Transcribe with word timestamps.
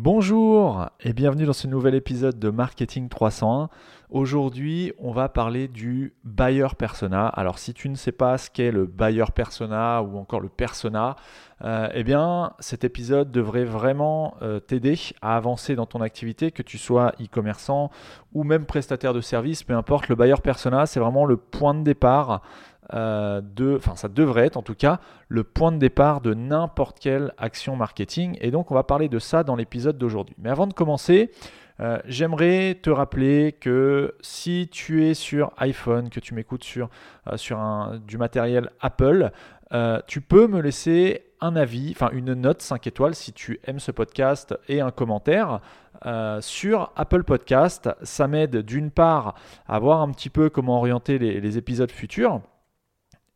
Bonjour 0.00 0.86
et 1.00 1.12
bienvenue 1.12 1.44
dans 1.44 1.52
ce 1.52 1.66
nouvel 1.66 1.96
épisode 1.96 2.38
de 2.38 2.50
Marketing 2.50 3.08
301. 3.08 3.68
Aujourd'hui, 4.10 4.92
on 5.00 5.10
va 5.10 5.28
parler 5.28 5.66
du 5.66 6.14
buyer 6.22 6.68
persona. 6.78 7.26
Alors, 7.26 7.58
si 7.58 7.74
tu 7.74 7.88
ne 7.88 7.96
sais 7.96 8.12
pas 8.12 8.38
ce 8.38 8.48
qu'est 8.48 8.70
le 8.70 8.86
buyer 8.86 9.24
persona 9.34 10.00
ou 10.04 10.16
encore 10.16 10.38
le 10.38 10.48
persona, 10.48 11.16
euh, 11.64 11.88
eh 11.94 12.04
bien, 12.04 12.52
cet 12.60 12.84
épisode 12.84 13.32
devrait 13.32 13.64
vraiment 13.64 14.36
euh, 14.40 14.60
t'aider 14.60 14.94
à 15.20 15.36
avancer 15.36 15.74
dans 15.74 15.86
ton 15.86 16.00
activité, 16.00 16.52
que 16.52 16.62
tu 16.62 16.78
sois 16.78 17.12
e-commerçant 17.20 17.90
ou 18.32 18.44
même 18.44 18.66
prestataire 18.66 19.12
de 19.12 19.20
service, 19.20 19.64
peu 19.64 19.74
importe. 19.74 20.06
Le 20.06 20.14
buyer 20.14 20.40
persona, 20.40 20.86
c'est 20.86 21.00
vraiment 21.00 21.24
le 21.24 21.36
point 21.36 21.74
de 21.74 21.82
départ 21.82 22.42
euh, 22.94 23.42
de, 23.42 23.76
enfin 23.76 23.96
ça 23.96 24.08
devrait 24.08 24.46
être 24.46 24.56
en 24.56 24.62
tout 24.62 24.74
cas 24.74 24.98
le 25.28 25.44
point 25.44 25.72
de 25.72 25.76
départ 25.76 26.22
de 26.22 26.32
n'importe 26.32 26.98
quelle 26.98 27.32
action 27.36 27.76
marketing. 27.76 28.36
Et 28.40 28.50
donc 28.50 28.70
on 28.70 28.74
va 28.74 28.82
parler 28.82 29.08
de 29.08 29.18
ça 29.18 29.44
dans 29.44 29.56
l'épisode 29.56 29.98
d'aujourd'hui. 29.98 30.34
Mais 30.38 30.48
avant 30.48 30.66
de 30.66 30.72
commencer, 30.72 31.30
euh, 31.80 31.98
j'aimerais 32.06 32.76
te 32.80 32.90
rappeler 32.90 33.52
que 33.52 34.14
si 34.20 34.68
tu 34.72 35.04
es 35.06 35.14
sur 35.14 35.52
iPhone, 35.58 36.08
que 36.08 36.18
tu 36.18 36.34
m'écoutes 36.34 36.64
sur, 36.64 36.88
euh, 37.30 37.36
sur 37.36 37.58
un, 37.58 38.00
du 38.06 38.16
matériel 38.16 38.70
Apple, 38.80 39.30
tu 40.06 40.22
peux 40.22 40.46
me 40.46 40.62
laisser 40.62 41.26
un 41.42 41.54
avis, 41.54 41.92
enfin 41.94 42.08
une 42.14 42.32
note 42.32 42.62
5 42.62 42.86
étoiles 42.86 43.14
si 43.14 43.34
tu 43.34 43.60
aimes 43.66 43.80
ce 43.80 43.92
podcast 43.92 44.58
et 44.66 44.80
un 44.80 44.90
commentaire. 44.90 45.60
sur 46.40 46.90
Apple 46.96 47.22
Podcast, 47.22 47.90
ça 48.02 48.28
m'aide 48.28 48.62
d'une 48.62 48.90
part 48.90 49.34
à 49.66 49.78
voir 49.78 50.00
un 50.00 50.10
petit 50.10 50.30
peu 50.30 50.48
comment 50.48 50.78
orienter 50.78 51.18
les 51.18 51.58
épisodes 51.58 51.90
futurs, 51.90 52.40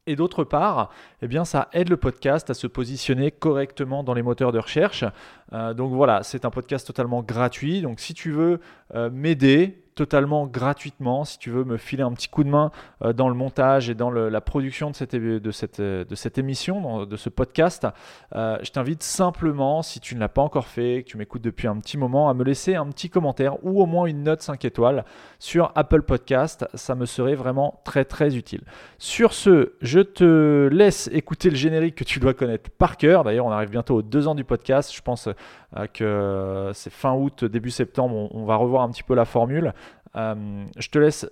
et 0.06 0.16
d'autre 0.16 0.45
part, 0.45 0.91
eh 1.23 1.45
ça 1.45 1.69
aide 1.73 1.88
le 1.88 1.97
podcast 1.97 2.51
à 2.51 2.55
se 2.55 2.66
positionner 2.66 3.30
correctement 3.30 4.02
dans 4.02 4.15
les 4.15 4.23
moteurs 4.23 4.52
de 4.52 4.59
recherche. 4.59 5.05
Euh, 5.52 5.74
donc 5.74 5.93
voilà, 5.93 6.23
c'est 6.23 6.45
un 6.45 6.51
podcast 6.51 6.87
totalement 6.87 7.23
gratuit. 7.23 7.83
Donc 7.83 8.01
si 8.01 8.12
tu 8.15 8.33
veux 8.33 8.60
euh, 8.95 9.10
m'aider, 9.10 9.84
totalement 9.95 10.46
gratuitement. 10.46 11.24
Si 11.24 11.38
tu 11.38 11.51
veux 11.51 11.65
me 11.65 11.76
filer 11.76 12.02
un 12.02 12.12
petit 12.12 12.29
coup 12.29 12.45
de 12.45 12.48
main 12.48 12.71
euh, 13.02 13.12
dans 13.12 13.29
le 13.29 13.35
montage 13.35 13.90
et 13.90 13.95
dans 13.95 14.10
la 14.10 14.40
production 14.40 14.90
de 14.90 14.95
cette 14.95 16.38
émission, 16.38 17.07
de 17.07 17.16
ce 17.16 17.29
podcast, 17.29 17.87
euh, 18.35 18.59
je 18.63 18.70
t'invite 18.70 19.02
simplement, 19.02 19.82
si 19.82 20.01
tu 20.01 20.15
ne 20.15 20.20
l'as 20.20 20.29
pas 20.29 20.43
encore 20.43 20.66
fait, 20.66 21.02
que 21.02 21.10
tu 21.10 21.16
m'écoutes 21.16 21.43
depuis 21.43 21.68
un 21.68 21.76
petit 21.76 21.98
moment, 21.98 22.29
à 22.29 22.35
me 22.35 22.45
laisser 22.45 22.74
un 22.74 22.87
petit 22.87 23.10
commentaire 23.10 23.65
ou 23.65 23.82
au 23.82 23.87
moins 23.87 24.07
une 24.07 24.23
note 24.23 24.43
5 24.43 24.65
étoiles 24.65 25.04
sur 25.38 25.73
Apple 25.74 26.02
Podcast. 26.02 26.66
Ça 26.74 26.95
me 26.95 27.07
serait 27.07 27.35
vraiment 27.35 27.80
très 27.85 28.04
très 28.04 28.37
utile. 28.37 28.63
Sur 28.98 29.32
ce, 29.32 29.73
je 29.80 30.01
te 30.01 30.68
laisse 30.73 31.09
écouter 31.13 31.51
le 31.51 31.57
générique 31.57 31.95
que 31.95 32.04
tu 32.04 32.20
dois 32.20 32.35
connaître 32.35 32.70
par 32.70 32.96
cœur. 32.96 33.24
D'ailleurs, 33.24 33.46
on 33.46 33.52
arrive 33.52 33.70
bientôt 33.70 33.96
aux 33.96 34.02
deux 34.02 34.29
ans 34.29 34.35
du 34.35 34.45
podcast. 34.45 34.95
Je 34.95 35.02
pense 35.02 35.29
euh, 35.76 35.87
que 35.87 36.70
c'est 36.74 36.93
fin 36.93 37.15
août, 37.15 37.45
début 37.45 37.70
septembre, 37.70 38.29
on, 38.35 38.45
va 38.45 38.57
revoir 38.57 38.82
un 38.82 38.90
petit 38.90 39.02
peu 39.02 39.15
la 39.15 39.24
formule. 39.24 39.73
Euh, 40.16 40.65
je 40.79 40.88
te 40.88 40.99
laisse 40.99 41.27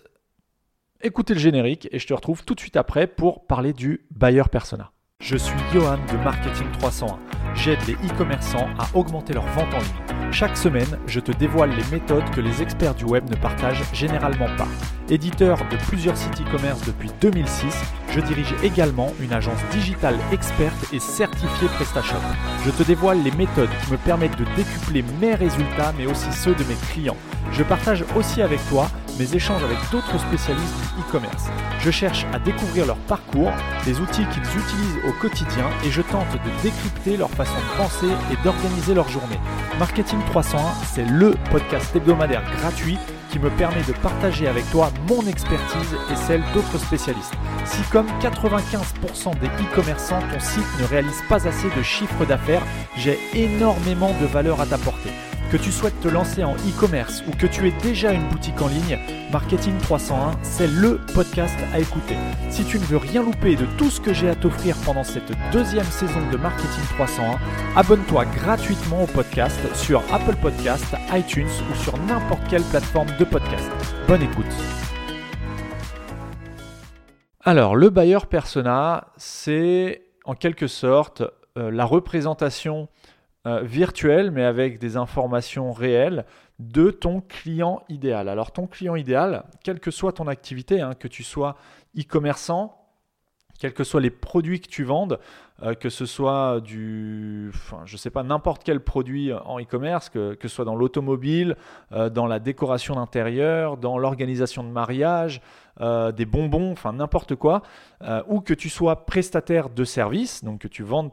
écouter 1.03 1.35
le 1.35 1.41
générique 1.41 1.89
et 1.93 1.99
je 1.99 2.07
te 2.07 2.15
retrouve 2.15 2.45
tout 2.45 2.55
de 2.55 2.61
suite 2.61 2.77
après 2.77 3.07
pour 3.07 3.47
parler 3.47 3.73
du 3.73 4.07
buyer 4.11 4.45
persona. 4.51 4.93
Je 5.21 5.37
suis 5.37 5.59
Johan 5.73 5.99
de 6.11 6.17
Marketing 6.19 6.71
301. 6.73 7.19
J'aide 7.55 7.81
les 7.87 7.95
e-commerçants 7.95 8.69
à 8.79 8.97
augmenter 8.97 9.35
leur 9.35 9.47
vente 9.49 9.75
en 9.75 9.79
ligne. 9.79 10.20
Chaque 10.33 10.57
semaine, 10.57 10.99
je 11.07 11.19
te 11.19 11.33
dévoile 11.33 11.71
les 11.71 11.85
méthodes 11.91 12.29
que 12.31 12.41
les 12.41 12.63
experts 12.63 12.95
du 12.95 13.05
web 13.05 13.29
ne 13.29 13.37
partagent 13.37 13.83
généralement 13.93 14.49
pas. 14.57 14.69
Éditeur 15.09 15.59
de 15.71 15.77
plusieurs 15.89 16.17
sites 16.17 16.41
e-commerce 16.41 16.85
depuis 16.87 17.11
2006, 17.21 17.75
je 18.15 18.21
dirige 18.21 18.55
également 18.63 19.13
une 19.21 19.33
agence 19.33 19.59
digitale 19.73 20.15
experte 20.33 20.93
et 20.93 21.01
certifiée 21.01 21.69
PrestaShop. 21.75 22.23
Je 22.65 22.71
te 22.71 22.85
dévoile 22.85 23.23
les 23.25 23.33
méthodes 23.33 23.71
qui 23.85 23.93
me 23.93 23.99
permettent 23.99 24.39
de 24.39 24.47
décupler 24.57 25.05
mes 25.21 25.35
résultats 25.35 25.93
mais 25.99 26.07
aussi 26.07 26.33
ceux 26.33 26.55
de 26.55 26.65
mes 26.65 26.77
clients. 26.93 27.17
Je 27.53 27.65
partage 27.65 28.05
aussi 28.17 28.41
avec 28.41 28.61
toi 28.69 28.89
mes 29.21 29.37
échanges 29.37 29.63
avec 29.63 29.77
d'autres 29.93 30.19
spécialistes 30.19 30.75
du 30.97 31.03
e-commerce. 31.03 31.45
Je 31.81 31.91
cherche 31.91 32.25
à 32.33 32.39
découvrir 32.39 32.87
leur 32.87 32.97
parcours, 32.97 33.53
les 33.87 34.01
outils 34.01 34.25
qu'ils 34.33 34.43
utilisent 34.43 35.01
au 35.07 35.13
quotidien 35.21 35.67
et 35.85 35.91
je 35.91 36.01
tente 36.01 36.33
de 36.33 36.63
décrypter 36.63 37.19
leur 37.19 37.29
façon 37.31 37.53
de 37.53 37.77
penser 37.77 38.09
et 38.33 38.43
d'organiser 38.43 38.95
leur 38.95 39.11
journée. 39.11 39.39
Marketing 39.79 40.19
301, 40.31 40.63
c'est 40.95 41.05
le 41.05 41.35
podcast 41.51 41.95
hebdomadaire 41.95 42.43
gratuit 42.63 42.99
qui 43.31 43.39
me 43.39 43.51
permet 43.51 43.83
de 43.83 43.93
partager 43.93 44.49
avec 44.49 44.69
toi 44.71 44.91
mon 45.07 45.27
expertise 45.27 45.95
et 46.11 46.17
celle 46.17 46.43
d'autres 46.55 46.79
spécialistes. 46.79 47.35
Si 47.67 47.83
comme 47.93 48.07
95% 48.23 49.39
des 49.39 49.47
e-commerçants, 49.47 50.21
ton 50.33 50.41
site 50.41 50.81
ne 50.81 50.87
réalise 50.87 51.23
pas 51.29 51.47
assez 51.47 51.69
de 51.77 51.83
chiffre 51.83 52.25
d'affaires, 52.25 52.63
j'ai 52.97 53.19
énormément 53.35 54.15
de 54.19 54.27
valeur 54.27 54.63
à 54.63 54.67
t'apporter. 54.67 55.11
Que 55.51 55.57
tu 55.57 55.73
souhaites 55.73 55.99
te 56.01 56.07
lancer 56.07 56.45
en 56.45 56.55
e-commerce 56.55 57.25
ou 57.27 57.33
que 57.33 57.49
tu 57.49 57.67
aies 57.67 57.75
déjà 57.83 58.13
une 58.13 58.29
boutique 58.29 58.63
en 58.63 58.69
ligne, 58.69 58.97
Marketing 59.33 59.77
301, 59.79 60.39
c'est 60.45 60.69
le 60.69 61.01
podcast 61.13 61.59
à 61.73 61.81
écouter. 61.81 62.15
Si 62.51 62.65
tu 62.65 62.79
ne 62.79 62.85
veux 62.85 62.99
rien 62.99 63.21
louper 63.21 63.57
de 63.57 63.67
tout 63.77 63.91
ce 63.91 64.01
que 64.01 64.13
j'ai 64.13 64.29
à 64.29 64.37
t'offrir 64.37 64.77
pendant 64.85 65.03
cette 65.03 65.33
deuxième 65.51 65.87
saison 65.87 66.21
de 66.31 66.37
Marketing 66.37 66.85
301, 66.95 67.37
abonne-toi 67.75 68.27
gratuitement 68.27 69.03
au 69.03 69.07
podcast 69.09 69.59
sur 69.75 70.05
Apple 70.15 70.37
Podcast, 70.41 70.95
iTunes 71.13 71.51
ou 71.69 71.75
sur 71.75 71.99
n'importe 71.99 72.47
quelle 72.49 72.63
plateforme 72.63 73.11
de 73.19 73.25
podcast. 73.25 73.69
Bonne 74.07 74.23
écoute. 74.23 74.47
Alors, 77.43 77.75
le 77.75 77.91
buyer 77.91 78.25
persona, 78.31 79.09
c'est 79.17 80.03
en 80.25 80.35
quelque 80.35 80.69
sorte 80.69 81.25
euh, 81.59 81.73
la 81.73 81.85
représentation 81.85 82.89
euh, 83.47 83.63
virtuel, 83.63 84.31
mais 84.31 84.45
avec 84.45 84.79
des 84.79 84.97
informations 84.97 85.73
réelles 85.73 86.27
de 86.59 86.91
ton 86.91 87.23
client 87.23 87.83
idéal. 87.89 88.29
Alors 88.29 88.53
ton 88.53 88.67
client 88.67 88.97
idéal, 88.97 89.45
quelle 89.65 89.81
que 89.81 89.91
soit 89.91 90.13
ton 90.13 90.27
activité, 90.27 90.81
hein, 90.83 90.93
que 90.95 91.09
tu 91.09 91.23
sois 91.23 91.57
e-commerçant, 91.99 92.80
quels 93.61 93.75
que 93.75 93.85
soient 93.85 94.01
les 94.01 94.11
produits 94.11 94.61
que 94.61 94.69
tu 94.69 94.83
vendes, 94.83 95.21
euh, 95.63 95.75
que 95.75 95.91
ce 95.91 96.07
soit 96.07 96.61
du, 96.61 97.51
enfin, 97.55 97.83
je 97.85 97.97
sais 97.97 98.11
pas, 98.11 98.23
n'importe 98.23 98.65
quel 98.65 98.81
produit 98.81 99.33
en 99.33 99.61
e-commerce, 99.61 100.09
que, 100.09 100.35
que, 100.35 100.49
ce 100.49 100.55
soit 100.57 100.65
dans 100.65 100.75
l'automobile, 100.75 101.57
euh, 101.93 102.09
dans 102.09 102.27
la 102.27 102.39
décoration 102.41 102.95
d'intérieur, 102.95 103.77
dans 103.77 103.99
l'organisation 103.99 104.65
de 104.65 104.71
mariage, 104.71 105.41
des 106.15 106.27
bonbons, 106.27 106.73
enfin 106.73 106.93
n'importe 106.93 107.37
quoi, 107.37 107.63
ou 108.27 108.43
que 108.43 108.53
tu 108.53 108.69
sois 108.69 109.07
prestataire 109.07 109.71
de 109.71 109.85
services, 109.85 110.45
donc 110.45 110.61
que 110.61 110.69
tu 110.69 110.83
vendes 110.83 111.11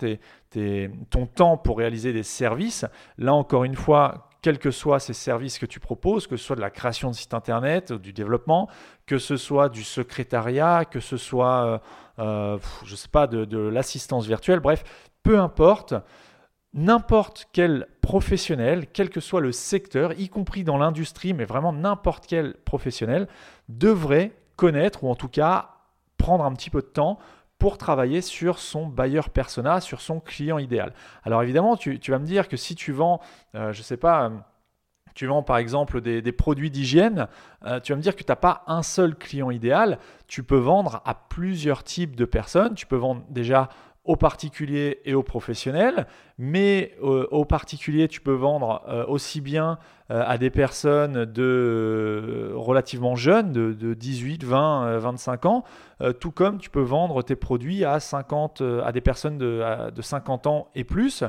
ton 1.10 1.26
temps 1.26 1.56
pour 1.56 1.78
réaliser 1.78 2.12
des 2.12 2.24
services. 2.24 2.84
Là, 3.18 3.34
encore 3.34 3.64
une 3.64 3.76
fois, 3.76 4.27
quels 4.48 4.60
que 4.60 4.72
soient 4.72 5.02
ces 5.02 5.12
services 5.12 5.60
que 5.60 5.66
tu 5.66 5.82
proposes, 5.82 6.26
que 6.26 6.38
ce 6.38 6.46
soit 6.46 6.56
de 6.56 6.62
la 6.62 6.70
création 6.70 7.12
de 7.12 7.16
site 7.18 7.34
internet, 7.34 7.92
du 7.92 8.14
développement, 8.14 8.70
que 9.06 9.18
ce 9.18 9.36
soit 9.36 9.68
du 9.68 9.84
secrétariat, 9.84 10.86
que 10.86 11.02
ce 11.02 11.18
soit, 11.18 11.66
euh, 11.66 11.80
euh, 12.20 12.58
je 12.86 12.92
ne 12.92 12.96
sais 12.96 13.10
pas, 13.10 13.28
de 13.28 13.58
l'assistance 13.58 14.26
virtuelle, 14.26 14.62
bref, 14.62 14.86
peu 15.22 15.38
importe, 15.38 15.96
n'importe 16.74 17.50
quel 17.52 17.88
professionnel, 18.00 18.88
quel 18.94 19.10
que 19.10 19.20
soit 19.20 19.42
le 19.42 19.52
secteur, 19.52 20.18
y 20.18 20.30
compris 20.30 20.64
dans 20.64 20.78
l'industrie, 20.78 21.34
mais 21.34 21.44
vraiment 21.44 21.74
n'importe 21.74 22.26
quel 22.26 22.54
professionnel, 22.54 23.28
devrait 23.68 24.32
connaître, 24.56 25.04
ou 25.04 25.10
en 25.10 25.16
tout 25.16 25.28
cas 25.28 25.72
prendre 26.18 26.46
un 26.46 26.54
petit 26.54 26.70
peu 26.70 26.80
de 26.80 26.88
temps 26.88 27.20
pour 27.60 27.78
travailler 27.78 28.22
sur 28.22 28.60
son 28.60 28.88
buyer 28.88 29.22
persona, 29.34 29.82
sur 29.82 30.02
son 30.02 30.20
client 30.20 30.60
idéal. 30.60 30.94
Alors 31.24 31.42
évidemment, 31.44 31.76
tu, 31.76 32.00
vas 32.08 32.20
me 32.20 32.26
dire 32.26 32.48
que 32.48 32.58
si 32.58 32.76
tu 32.76 32.92
vends, 32.92 33.20
euh, 33.56 33.74
je 33.74 33.80
ne 33.80 33.84
sais 33.84 33.98
pas, 33.98 34.26
euh, 34.26 34.30
tu 35.16 35.26
vends 35.26 35.42
par 35.42 35.58
exemple 35.58 36.00
des, 36.02 36.32
produits 36.32 36.70
d'hygiène, 36.70 37.28
euh, 37.66 37.80
tu 37.80 37.92
vas 37.92 37.96
me 37.96 38.02
dire 38.02 38.16
que 38.16 38.24
tu 38.24 38.32
n'as 38.32 38.36
pas 38.36 38.64
un 38.68 38.84
seul 38.84 39.16
client 39.16 39.50
idéal, 39.50 39.98
tu 40.28 40.44
peux 40.44 40.58
vendre 40.58 41.02
à 41.06 41.16
plusieurs 41.16 41.84
types 41.84 42.16
de 42.16 42.26
personnes, 42.26 42.76
tu 42.76 42.86
peux 42.86 42.96
vendre 42.96 43.24
déjà 43.30 43.70
aux 44.08 44.16
particuliers 44.16 45.02
et 45.04 45.14
aux 45.14 45.22
professionnels, 45.22 46.08
mais 46.38 46.94
euh, 47.04 47.28
aux 47.30 47.44
particuliers, 47.44 48.08
tu 48.08 48.22
peux 48.22 48.34
vendre 48.34 48.82
euh, 48.88 49.06
aussi 49.06 49.42
bien 49.42 49.80
euh, 50.12 50.24
à 50.26 50.38
des 50.38 50.50
personnes 50.50 51.26
de 51.26 52.54
relativement 52.56 53.18
jeunes, 53.18 53.52
de, 53.52 53.94
18, 53.94 54.46
20, 54.46 54.98
25 55.00 55.46
ans, 55.46 55.64
tout 56.20 56.32
comme 56.32 56.60
tu 56.60 56.70
peux 56.70 56.82
vendre 56.82 57.22
tes 57.22 57.36
produits 57.36 57.84
à, 57.84 58.00
50, 58.00 58.62
à 58.62 58.92
des 58.92 59.02
personnes 59.02 59.38
de, 59.38 59.92
50 60.00 60.48
ans 60.48 60.70
et 60.76 60.84
plus. 60.84 61.24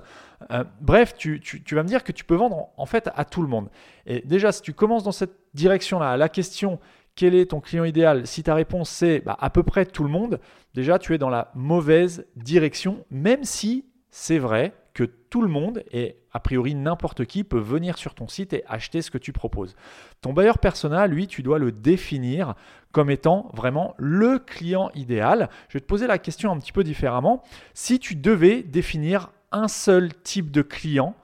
bref, 0.81 1.15
tu, 1.17 1.41
vas 1.73 1.83
me 1.83 1.89
dire 1.89 2.05
que 2.05 2.13
tu 2.13 2.25
peux 2.25 2.37
vendre 2.37 2.69
en 2.77 2.87
fait 2.87 3.11
à 3.17 3.25
tout 3.25 3.43
le 3.43 3.49
monde. 3.49 3.69
Et 4.07 4.21
déjà, 4.21 4.53
si 4.53 4.63
tu 4.63 4.75
commences 4.75 5.05
dans 5.05 5.13
cette 5.13 5.35
direction-là, 5.55 6.17
la 6.17 6.29
question 6.29 6.79
quel 7.19 7.35
est 7.35 7.47
ton 7.47 7.61
client 7.61 7.83
idéal? 7.83 8.29
Si 8.29 8.45
ta 8.45 8.55
réponse 8.55 8.89
c'est 8.89 9.19
bah, 9.19 9.37
à 9.41 9.51
peu 9.51 9.65
près 9.65 9.85
tout 9.85 10.05
le 10.05 10.09
monde, 10.09 10.39
déjà 10.75 11.01
tu 11.01 11.15
es 11.15 11.19
dans 11.19 11.31
la 11.31 11.51
mauvaise 11.57 12.25
direction, 12.37 13.05
même 13.11 13.43
si 13.43 13.87
c'est 14.09 14.39
vrai 14.39 14.73
que 14.95 15.03
tout 15.03 15.43
le 15.43 15.49
monde 15.49 15.83
et 15.91 16.15
a 16.33 16.39
priori 16.39 16.77
n'importe 16.77 17.25
qui 17.25 17.43
peut 17.43 17.59
venir 17.59 17.99
sur 17.99 18.15
ton 18.15 18.29
site 18.29 18.53
et 18.53 18.63
acheter 18.69 19.03
ce 19.03 19.11
que 19.11 19.19
tu 19.19 19.33
proposes. 19.33 19.75
Ton 20.21 20.33
bailleur 20.33 20.59
persona, 20.59 21.09
lui, 21.09 21.27
tu 21.27 21.43
dois 21.43 21.59
le 21.59 21.73
définir 21.73 22.55
comme 22.93 23.11
étant 23.11 23.51
vraiment 23.53 23.97
le 23.99 24.39
client 24.39 24.93
idéal. 24.95 25.51
Je 25.71 25.75
vais 25.75 25.81
te 25.81 25.87
poser 25.87 26.07
la 26.07 26.19
question 26.19 26.53
un 26.53 26.59
petit 26.61 26.73
peu 26.73 26.85
différemment. 26.85 27.43
Si 27.75 27.99
tu 27.99 28.15
devais 28.15 28.63
définir 28.63 29.33
un 29.51 29.67
seul 29.67 30.15
type 30.15 30.53
de 30.53 30.63
client, 30.63 31.17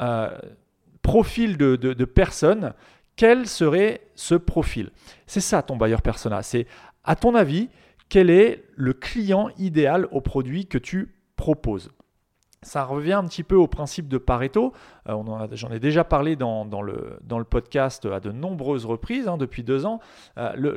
euh, 0.00 0.38
profil 1.02 1.58
de, 1.58 1.76
de 1.76 2.04
personne, 2.06 2.72
quel 3.16 3.46
serait 3.46 4.00
ce 4.14 4.34
profil? 4.34 4.90
C'est 5.26 5.40
ça 5.40 5.62
ton 5.62 5.76
buyer 5.76 5.96
persona. 6.02 6.42
C'est, 6.42 6.66
à 7.04 7.16
ton 7.16 7.34
avis, 7.34 7.68
quel 8.08 8.30
est 8.30 8.64
le 8.74 8.92
client 8.92 9.50
idéal 9.58 10.08
au 10.10 10.20
produit 10.20 10.66
que 10.66 10.78
tu 10.78 11.14
proposes? 11.36 11.90
Ça 12.62 12.84
revient 12.84 13.12
un 13.12 13.24
petit 13.24 13.42
peu 13.42 13.56
au 13.56 13.66
principe 13.66 14.08
de 14.08 14.16
Pareto. 14.16 14.72
Euh, 15.08 15.46
j'en 15.52 15.70
ai 15.70 15.78
déjà 15.78 16.02
parlé 16.02 16.34
dans, 16.34 16.64
le, 16.82 17.44
podcast 17.44 18.06
à 18.06 18.20
de 18.20 18.32
nombreuses 18.32 18.86
reprises 18.86 19.28
hein, 19.28 19.36
depuis 19.36 19.62
deux 19.62 19.84
ans. 19.84 20.00
Euh, 20.38 20.52
le, 20.56 20.74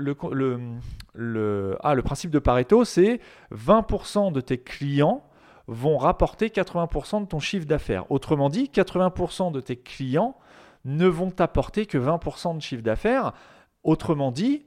le, 1.13 1.77
ah, 1.81 1.95
le 1.95 2.01
principe 2.01 2.29
de 2.29 2.39
Pareto, 2.39 2.83
c'est 2.83 3.21
20% 3.53 4.33
de 4.33 4.41
tes 4.41 4.57
clients 4.57 5.23
vont 5.67 5.97
rapporter 5.97 6.47
80% 6.47 7.21
de 7.21 7.25
ton 7.27 7.39
chiffre 7.39 7.65
d'affaires. 7.65 8.09
Autrement 8.11 8.49
dit, 8.49 8.69
80% 8.73 9.51
de 9.51 9.59
tes 9.59 9.75
clients 9.75 10.35
ne 10.87 11.05
vont 11.05 11.29
t'apporter 11.29 11.85
que 11.85 11.97
20% 11.97 12.55
de 12.55 12.61
chiffre 12.61 12.81
d'affaires. 12.81 13.33
Autrement 13.83 14.31
dit, 14.31 14.65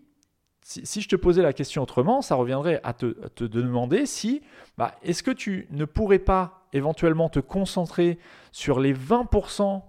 si, 0.63 1.01
je 1.01 1.09
te 1.09 1.17
posais 1.17 1.43
la 1.43 1.53
question 1.53 1.83
autrement, 1.83 2.23
ça 2.23 2.35
reviendrait 2.37 2.81
à 2.85 2.93
te, 2.93 3.45
demander 3.45 4.07
si 4.07 4.43
bah, 4.79 4.95
est-ce 5.03 5.23
que 5.23 5.31
tu 5.31 5.67
ne 5.71 5.85
pourrais 5.85 6.19
pas 6.19 6.69
éventuellement 6.73 7.29
te 7.29 7.41
concentrer 7.41 8.19
sur 8.53 8.79
les 8.79 8.95
20% 8.95 9.83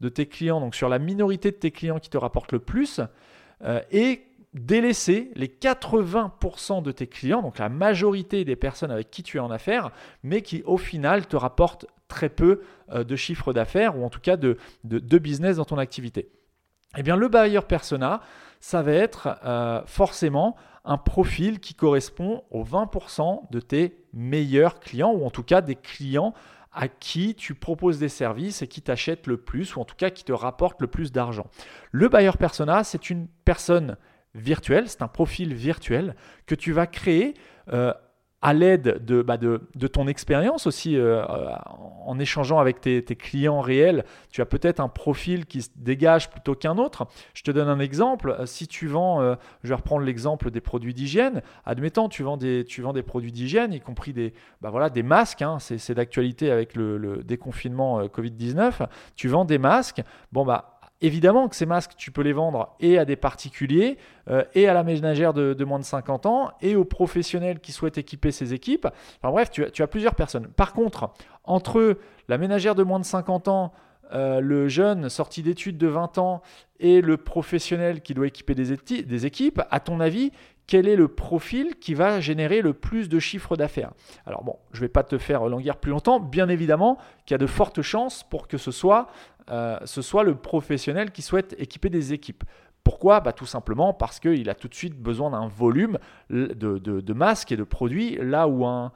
de 0.00 0.08
tes 0.08 0.26
clients, 0.26 0.60
donc 0.60 0.74
sur 0.74 0.88
la 0.88 0.98
minorité 0.98 1.52
de 1.52 1.56
tes 1.56 1.70
clients 1.70 1.98
qui 1.98 2.10
te 2.10 2.18
rapportent 2.18 2.52
le 2.52 2.58
plus, 2.58 3.00
euh, 3.62 3.80
et 3.92 4.26
délaisser 4.52 5.30
les 5.36 5.46
80% 5.46 6.82
de 6.82 6.92
tes 6.92 7.06
clients, 7.06 7.42
donc 7.42 7.58
la 7.58 7.68
majorité 7.68 8.44
des 8.44 8.56
personnes 8.56 8.90
avec 8.90 9.10
qui 9.10 9.22
tu 9.22 9.36
es 9.36 9.40
en 9.40 9.50
affaires, 9.50 9.90
mais 10.22 10.42
qui 10.42 10.62
au 10.64 10.76
final 10.76 11.26
te 11.26 11.36
rapportent 11.36 11.86
très 12.08 12.28
peu 12.28 12.62
euh, 12.90 13.04
de 13.04 13.16
chiffre 13.16 13.52
d'affaires 13.52 13.96
ou 13.96 14.04
en 14.04 14.10
tout 14.10 14.20
cas 14.20 14.36
de, 14.36 14.58
business 14.82 15.56
dans 15.56 15.64
ton 15.64 15.78
activité. 15.78 16.30
Eh 16.96 17.02
bien, 17.04 17.16
le 17.16 17.28
buyer 17.28 17.60
persona, 17.62 18.20
ça 18.58 18.82
va 18.82 18.92
être 18.92 19.38
euh, 19.44 19.82
forcément 19.86 20.56
un 20.84 20.98
profil 20.98 21.60
qui 21.60 21.74
correspond 21.74 22.42
aux 22.50 22.64
20% 22.64 23.50
de 23.50 23.60
tes 23.60 24.04
meilleurs 24.12 24.80
clients 24.80 25.12
ou 25.12 25.24
en 25.24 25.30
tout 25.30 25.44
cas 25.44 25.60
des 25.60 25.76
clients 25.76 26.34
à 26.72 26.88
qui 26.88 27.34
tu 27.34 27.54
proposes 27.54 27.98
des 27.98 28.08
services 28.08 28.62
et 28.62 28.68
qui 28.68 28.82
t'achètent 28.82 29.26
le 29.26 29.36
plus 29.36 29.76
ou 29.76 29.80
en 29.80 29.84
tout 29.84 29.96
cas 29.96 30.10
qui 30.10 30.24
te 30.24 30.32
rapportent 30.32 30.80
le 30.80 30.86
plus 30.86 31.12
d'argent. 31.12 31.46
Le 31.92 32.08
buyer 32.08 32.32
persona, 32.38 32.82
c'est 32.82 33.10
une 33.10 33.28
personne 33.44 33.96
virtuelle, 34.34 34.88
c'est 34.88 35.02
un 35.02 35.08
profil 35.08 35.54
virtuel 35.54 36.14
que 36.46 36.54
tu 36.54 36.72
vas 36.72 36.86
créer 36.86 37.34
euh, 37.72 37.92
à 38.42 38.54
l'aide 38.54 39.04
de, 39.04 39.20
bah 39.20 39.36
de, 39.36 39.68
de, 39.74 39.86
ton 39.86 40.08
expérience 40.08 40.66
aussi, 40.66 40.96
euh, 40.96 41.22
en 42.06 42.18
échangeant 42.18 42.58
avec 42.58 42.80
tes, 42.80 43.02
clients 43.02 43.60
réels, 43.60 44.02
tu 44.30 44.40
as 44.40 44.46
peut-être 44.46 44.80
un 44.80 44.88
profil 44.88 45.44
qui 45.44 45.60
se 45.60 45.68
dégage 45.76 46.30
plutôt 46.30 46.54
qu'un 46.54 46.78
autre. 46.78 47.06
Je 47.34 47.42
te 47.42 47.50
donne 47.50 47.68
un 47.68 47.80
exemple. 47.80 48.34
Si 48.46 48.66
tu 48.66 48.86
vends, 48.86 49.20
euh, 49.20 49.34
je 49.62 49.68
vais 49.68 49.74
reprendre 49.74 50.06
l'exemple 50.06 50.50
des 50.50 50.62
produits 50.62 50.94
d'hygiène. 50.94 51.42
Admettons, 51.66 52.08
tu 52.08 52.22
vends 52.22 52.38
des, 52.38 52.64
tu 52.64 52.80
vends 52.80 52.94
des 52.94 53.02
produits 53.02 53.30
d'hygiène, 53.30 53.74
y 53.74 53.80
compris 53.80 54.14
des, 54.14 54.32
bah 54.62 54.70
voilà, 54.70 54.88
des 54.88 55.02
masques. 55.02 55.42
Hein, 55.42 55.58
c'est 55.58 55.94
d'actualité 55.94 56.50
avec 56.50 56.74
le, 56.76 56.96
le 56.96 57.22
déconfinement 57.22 58.06
Covid-19. 58.06 58.88
Tu 59.16 59.28
vends 59.28 59.44
des 59.44 59.58
masques. 59.58 60.00
Bon, 60.32 60.46
bah, 60.46 60.79
Évidemment 61.02 61.48
que 61.48 61.56
ces 61.56 61.64
masques, 61.66 61.92
tu 61.96 62.10
peux 62.10 62.20
les 62.20 62.34
vendre 62.34 62.74
et 62.78 62.98
à 62.98 63.04
des 63.04 63.16
particuliers, 63.16 63.96
euh, 64.28 64.44
et 64.54 64.68
à 64.68 64.74
la 64.74 64.82
ménagère 64.82 65.32
de, 65.32 65.64
moins 65.64 65.78
de 65.78 65.84
50 65.84 66.26
ans, 66.26 66.50
et 66.60 66.76
aux 66.76 66.84
professionnels 66.84 67.60
qui 67.60 67.72
souhaitent 67.72 67.98
équiper 67.98 68.32
ces 68.32 68.52
équipes. 68.52 68.86
Enfin 69.22 69.32
bref, 69.32 69.50
tu 69.50 69.64
as, 69.64 69.86
plusieurs 69.86 70.14
personnes. 70.14 70.48
Par 70.48 70.74
contre, 70.74 71.10
entre 71.44 71.96
la 72.28 72.36
ménagère 72.36 72.74
de 72.74 72.82
moins 72.82 73.00
de 73.00 73.04
50 73.04 73.48
ans, 73.48 73.72
euh, 74.12 74.40
le 74.40 74.68
jeune 74.68 75.08
sorti 75.08 75.42
d'études 75.42 75.78
de 75.78 75.86
20 75.86 76.18
ans 76.18 76.42
et 76.80 77.00
le 77.00 77.16
professionnel 77.16 78.02
qui 78.02 78.12
doit 78.12 78.26
équiper 78.26 78.54
des, 78.54 78.76
des 79.02 79.26
équipes, 79.26 79.62
à 79.70 79.80
ton 79.80 80.00
avis, 80.00 80.32
quel 80.70 80.86
est 80.86 80.94
le 80.94 81.08
profil 81.08 81.74
qui 81.80 81.94
va 81.94 82.20
générer 82.20 82.62
le 82.62 82.72
plus 82.72 83.08
de 83.08 83.18
chiffre 83.18 83.56
d'affaires. 83.56 83.90
Alors 84.24 84.44
bon, 84.44 84.56
je 84.70 84.78
ne 84.78 84.84
vais 84.84 84.88
pas 84.88 85.02
te 85.02 85.18
faire 85.18 85.48
languir 85.48 85.76
plus 85.76 85.90
longtemps, 85.90 86.20
bien 86.20 86.48
évidemment 86.48 86.96
qu'il 87.26 87.34
y 87.34 87.36
a 87.36 87.38
de 87.38 87.46
fortes 87.48 87.82
chances 87.82 88.22
pour 88.22 88.46
que 88.46 88.56
ce 88.56 88.70
soit, 88.70 89.08
euh, 89.50 89.80
le 90.24 90.34
professionnel 90.36 91.10
qui 91.10 91.22
souhaite 91.22 91.56
équiper 91.58 91.90
des 91.90 92.12
équipes. 92.12 92.44
Pourquoi? 92.84 93.18
Bah, 93.18 93.32
Tout 93.32 93.46
simplement 93.46 93.92
parce 93.92 94.20
qu'il 94.20 94.48
a 94.48 94.54
tout 94.54 94.68
de 94.68 94.74
suite 94.74 94.94
besoin 94.94 95.30
d'un 95.30 95.48
volume 95.48 95.98
de, 96.30 97.12
masques 97.12 97.50
et 97.50 97.56
de 97.56 97.64
produits, 97.64 98.16
là 98.22 98.46
où 98.46 98.64
un 98.64 98.92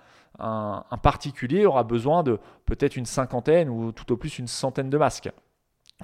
particulier 1.03 1.67
aura 1.67 1.83
besoin 1.83 2.23
de 2.23 2.39
peut-être 2.67 2.95
une 2.97 3.05
cinquantaine 3.05 3.69
ou 3.69 3.91
tout 3.91 4.13
au 4.13 4.17
plus 4.17 4.39
une 4.39 4.47
centaine 4.47 4.91
de 4.91 4.97
masques. 4.97 5.33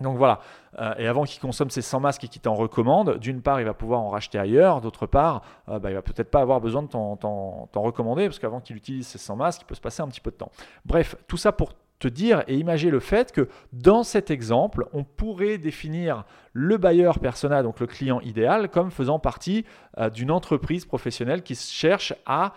Donc 0.01 0.17
voilà, 0.17 0.41
euh, 0.79 0.95
et 0.99 1.07
avant 1.07 1.25
qu'il 1.25 1.41
consomme 1.41 1.71
ses 1.71 1.83
100 1.83 2.01
masques 2.01 2.25
et 2.25 2.29
qu'il 2.29 2.41
t'en 2.41 2.55
recommande, 2.55 3.19
d'une 3.19 3.43
part, 3.43 3.61
il 3.61 3.67
va 3.67 3.75
pouvoir 3.75 4.01
en 4.01 4.09
racheter 4.09 4.39
ailleurs, 4.39 4.81
d'autre 4.81 5.07
part, 5.07 5.43
euh, 5.69 5.79
bah, 5.79 5.91
il 5.91 5.95
va 5.95 6.03
peut-être 6.03 6.31
pas 6.31 6.41
avoir 6.41 6.61
besoin 6.61 6.83
de 6.83 6.89
t'en 6.89 7.69
recommander, 7.75 8.27
parce 8.27 8.39
qu'avant 8.39 8.61
qu'il 8.61 8.77
utilise 8.77 9.07
ses 9.07 9.19
100 9.19 9.37
masques, 9.37 9.63
il 9.63 9.67
peut 9.67 9.75
se 9.75 9.81
passer 9.81 10.03
un 10.03 10.09
petit 10.09 10.21
peu 10.21 10.31
de 10.31 10.37
temps. 10.37 10.51
Bref, 10.87 11.17
tout 11.27 11.37
ça 11.37 11.53
pour 11.53 11.73
te 11.99 12.09
dire 12.09 12.43
et 12.47 12.57
imaginer 12.57 12.91
le 12.91 13.01
fait 13.01 13.31
que 13.31 13.49
dans 13.75 14.05
cet 14.05 14.31
exemple, 14.31 14.87
on 14.95 15.05
pourrait 15.05 15.59
définir 15.59 16.25
le 16.55 16.79
buyer 16.79 17.11
persona, 17.21 17.63
donc 17.63 17.79
le 17.79 17.87
client 17.87 18.21
idéal, 18.21 18.71
comme 18.71 18.91
faisant 18.91 19.19
partie 19.19 19.67
euh, 19.99 20.09
d'une 20.09 20.31
entreprise 20.31 20.87
professionnelle 20.87 21.43
qui 21.43 21.55
cherche 21.55 22.15
à 22.27 22.55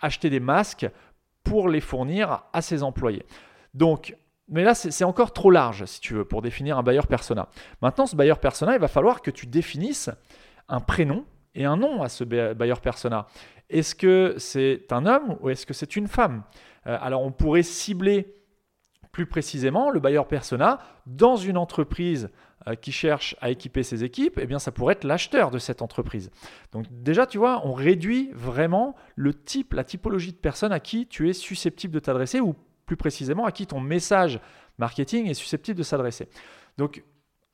acheter 0.00 0.28
des 0.28 0.40
masques 0.40 0.90
pour 1.44 1.68
les 1.68 1.80
fournir 1.80 2.42
à 2.52 2.62
ses 2.62 2.82
employés. 2.82 3.24
Donc, 3.74 4.16
mais 4.48 4.62
là, 4.62 4.74
c'est 4.74 5.04
encore 5.04 5.32
trop 5.32 5.50
large, 5.50 5.84
si 5.86 6.00
tu 6.00 6.14
veux, 6.14 6.24
pour 6.24 6.42
définir 6.42 6.76
un 6.76 6.82
buyer 6.82 7.06
persona. 7.08 7.48
Maintenant, 7.80 8.06
ce 8.06 8.14
buyer 8.14 8.34
persona, 8.34 8.74
il 8.74 8.80
va 8.80 8.88
falloir 8.88 9.22
que 9.22 9.30
tu 9.30 9.46
définisses 9.46 10.10
un 10.68 10.80
prénom 10.80 11.24
et 11.54 11.64
un 11.64 11.76
nom 11.76 12.02
à 12.02 12.08
ce 12.08 12.24
buyer 12.24 12.74
persona. 12.82 13.26
Est-ce 13.70 13.94
que 13.94 14.34
c'est 14.38 14.86
un 14.90 15.06
homme 15.06 15.38
ou 15.40 15.48
est-ce 15.48 15.64
que 15.64 15.72
c'est 15.72 15.96
une 15.96 16.08
femme? 16.08 16.42
Euh, 16.86 16.98
Alors, 17.00 17.22
on 17.22 17.32
pourrait 17.32 17.62
cibler 17.62 18.34
plus 19.12 19.26
précisément 19.26 19.90
le 19.90 20.00
buyer 20.00 20.24
persona 20.28 20.78
dans 21.06 21.36
une 21.36 21.56
entreprise 21.56 22.28
euh, 22.66 22.74
qui 22.74 22.92
cherche 22.92 23.36
à 23.40 23.50
équiper 23.50 23.82
ses 23.82 24.04
équipes, 24.04 24.38
eh 24.42 24.46
bien 24.46 24.58
ça 24.58 24.72
pourrait 24.72 24.94
être 24.94 25.04
l'acheteur 25.04 25.50
de 25.50 25.58
cette 25.58 25.82
entreprise. 25.82 26.30
Donc 26.72 26.86
déjà, 26.90 27.26
tu 27.26 27.38
vois, 27.38 27.60
on 27.64 27.72
réduit 27.72 28.30
vraiment 28.32 28.96
le 29.16 29.32
type, 29.32 29.74
la 29.74 29.84
typologie 29.84 30.32
de 30.32 30.38
personne 30.38 30.72
à 30.72 30.80
qui 30.80 31.06
tu 31.06 31.28
es 31.28 31.32
susceptible 31.32 31.94
de 31.94 32.00
t'adresser 32.00 32.40
ou 32.40 32.54
plus 32.86 32.96
précisément 32.96 33.44
à 33.44 33.52
qui 33.52 33.66
ton 33.66 33.80
message 33.80 34.40
marketing 34.78 35.28
est 35.28 35.34
susceptible 35.34 35.78
de 35.78 35.82
s'adresser. 35.82 36.28
Donc, 36.78 37.02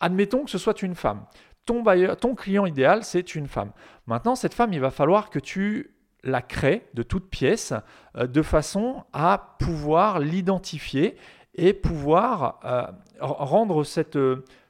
admettons 0.00 0.44
que 0.44 0.50
ce 0.50 0.58
soit 0.58 0.82
une 0.82 0.94
femme. 0.94 1.24
Ton, 1.66 2.34
client 2.34 2.66
idéal, 2.66 3.04
c'est 3.04 3.34
une 3.34 3.46
femme. 3.46 3.70
Maintenant, 4.06 4.34
cette 4.34 4.54
femme, 4.54 4.72
il 4.72 4.80
va 4.80 4.90
falloir 4.90 5.30
que 5.30 5.38
tu 5.38 5.94
la 6.24 6.42
crées 6.42 6.88
de 6.94 7.02
toutes 7.02 7.30
pièces 7.30 7.72
euh, 8.16 8.26
de 8.26 8.42
façon 8.42 9.04
à 9.12 9.56
pouvoir 9.58 10.18
l'identifier 10.18 11.16
et 11.54 11.72
pouvoir 11.72 12.60
euh, 12.64 12.86
rendre 13.20 13.84
cette, 13.84 14.18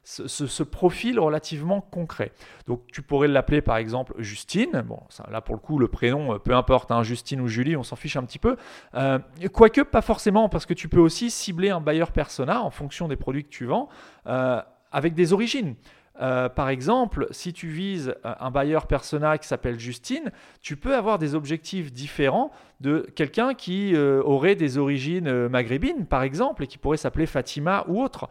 ce, 0.03 0.63
profil 0.63 1.19
relativement 1.19 1.81
concret. 1.81 2.31
Donc 2.67 2.81
tu 2.91 3.01
pourrais 3.01 3.27
l'appeler 3.27 3.61
par 3.61 3.77
exemple 3.77 4.13
Justine. 4.17 4.83
Bon, 4.85 4.99
là 5.29 5.41
pour 5.41 5.55
le 5.55 5.61
coup, 5.61 5.77
le 5.77 5.87
prénom, 5.87 6.33
euh, 6.33 6.37
peu 6.39 6.55
importe, 6.55 6.91
hein, 6.91 7.03
Justine 7.03 7.41
ou 7.41 7.47
Julie, 7.47 7.75
on 7.75 7.83
s'en 7.83 7.95
fiche 7.95 8.15
un 8.15 8.23
petit 8.23 8.39
peu. 8.39 8.57
Euh, 8.95 9.19
quoique 9.53 9.81
pas 9.81 10.01
forcément, 10.01 10.49
parce 10.49 10.65
que 10.65 10.73
tu 10.73 10.89
peux 10.89 10.99
aussi 10.99 11.29
cibler 11.29 11.69
un 11.69 11.81
buyer 11.81 12.05
persona 12.13 12.61
en 12.61 12.71
fonction 12.71 13.07
des 13.07 13.15
produits 13.15 13.43
que 13.43 13.49
tu 13.49 13.65
vends 13.65 13.89
euh, 14.27 14.61
avec 14.91 15.13
des 15.13 15.33
origines. 15.33 15.75
Euh, 16.19 16.49
par 16.49 16.69
exemple, 16.69 17.27
si 17.31 17.53
tu 17.53 17.67
vises 17.67 18.13
euh, 18.25 18.33
un 18.39 18.51
buyer 18.51 18.79
persona 18.87 19.37
qui 19.37 19.47
s'appelle 19.47 19.79
Justine, 19.79 20.31
tu 20.61 20.75
peux 20.75 20.95
avoir 20.95 21.17
des 21.17 21.35
objectifs 21.35 21.93
différents 21.93 22.51
de 22.79 23.07
quelqu'un 23.15 23.53
qui 23.53 23.95
euh, 23.95 24.21
aurait 24.23 24.55
des 24.55 24.77
origines 24.77 25.47
maghrébines, 25.47 26.05
par 26.05 26.23
exemple, 26.23 26.63
et 26.63 26.67
qui 26.67 26.77
pourrait 26.77 26.97
s'appeler 26.97 27.25
Fatima 27.25 27.85
ou 27.87 28.01
autre. 28.01 28.27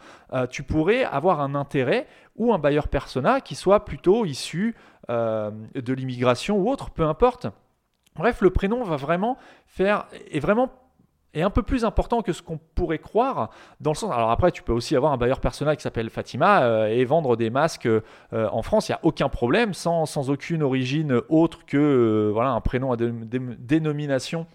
tu 0.51 0.63
pourrais 0.63 1.05
avoir 1.05 1.41
un 1.41 1.55
intérêt 1.55 2.07
ou 2.37 2.53
un 2.53 2.59
buyer 2.59 2.87
persona 2.91 3.41
qui 3.41 3.55
soit 3.55 3.85
plutôt 3.85 4.25
issu 4.25 4.75
de 5.09 5.93
l'immigration 5.93 6.59
ou 6.59 6.71
autre, 6.71 6.91
peu 6.91 7.05
importe. 7.05 7.47
Bref, 8.17 8.41
le 8.41 8.51
prénom 8.51 8.83
va 8.85 8.97
vraiment 8.97 9.39
faire 9.67 10.07
vraiment 10.35 10.71
est 11.35 11.43
un 11.43 11.51
peu 11.51 11.63
plus 11.63 11.85
important 11.85 12.23
que 12.23 12.33
ce 12.33 12.43
qu'on 12.43 12.59
pourrait 12.59 12.99
croire. 12.99 13.51
Dans 13.81 13.93
le 13.93 13.97
sens, 13.97 14.13
alors 14.13 14.31
après, 14.31 14.51
tu 14.51 14.63
peux 14.63 14.73
aussi 14.73 14.97
avoir 14.97 15.13
un 15.13 15.17
bailleur 15.17 15.41
personnel 15.41 15.77
qui 15.77 15.83
s'appelle 15.83 16.11
Fatima 16.11 16.63
euh, 16.63 16.89
et 16.89 17.05
vendre 17.05 17.37
des 17.37 17.51
masques 17.51 17.87
euh, 17.87 18.03
en 18.33 18.63
France, 18.63 18.89
il 18.89 18.93
n'y 18.93 18.97
a 18.97 19.01
aucun 19.03 19.29
problème, 19.29 19.75
sans, 19.75 20.07
sans, 20.07 20.31
aucune 20.31 20.63
origine 20.63 21.21
autre 21.29 21.65
que 21.67 21.77
euh, 21.77 22.31
voilà, 22.33 22.51
un 22.51 22.61
prénom 22.61 22.93
à 22.93 22.97
dénomination 22.97 24.47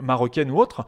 marocaine 0.00 0.50
ou 0.50 0.58
autre. 0.58 0.86